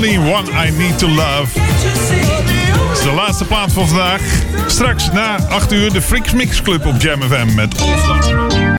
Only 0.04 0.18
One 0.18 0.50
I 0.50 0.70
Need 0.70 1.00
to 1.00 1.08
Love. 1.08 1.48
Is 2.92 3.02
de 3.02 3.12
laatste 3.16 3.46
plaat 3.46 3.74
van 3.74 3.88
vandaag. 3.88 4.22
Straks 4.68 5.12
na 5.12 5.38
8 5.50 5.72
uur 5.72 5.94
de 5.94 6.02
Freaks 6.02 6.34
Mix 6.34 6.62
Club 6.62 6.86
op 6.86 7.02
Jam 7.02 7.22
FM 7.22 7.56
met 7.56 7.82
All 7.82 8.43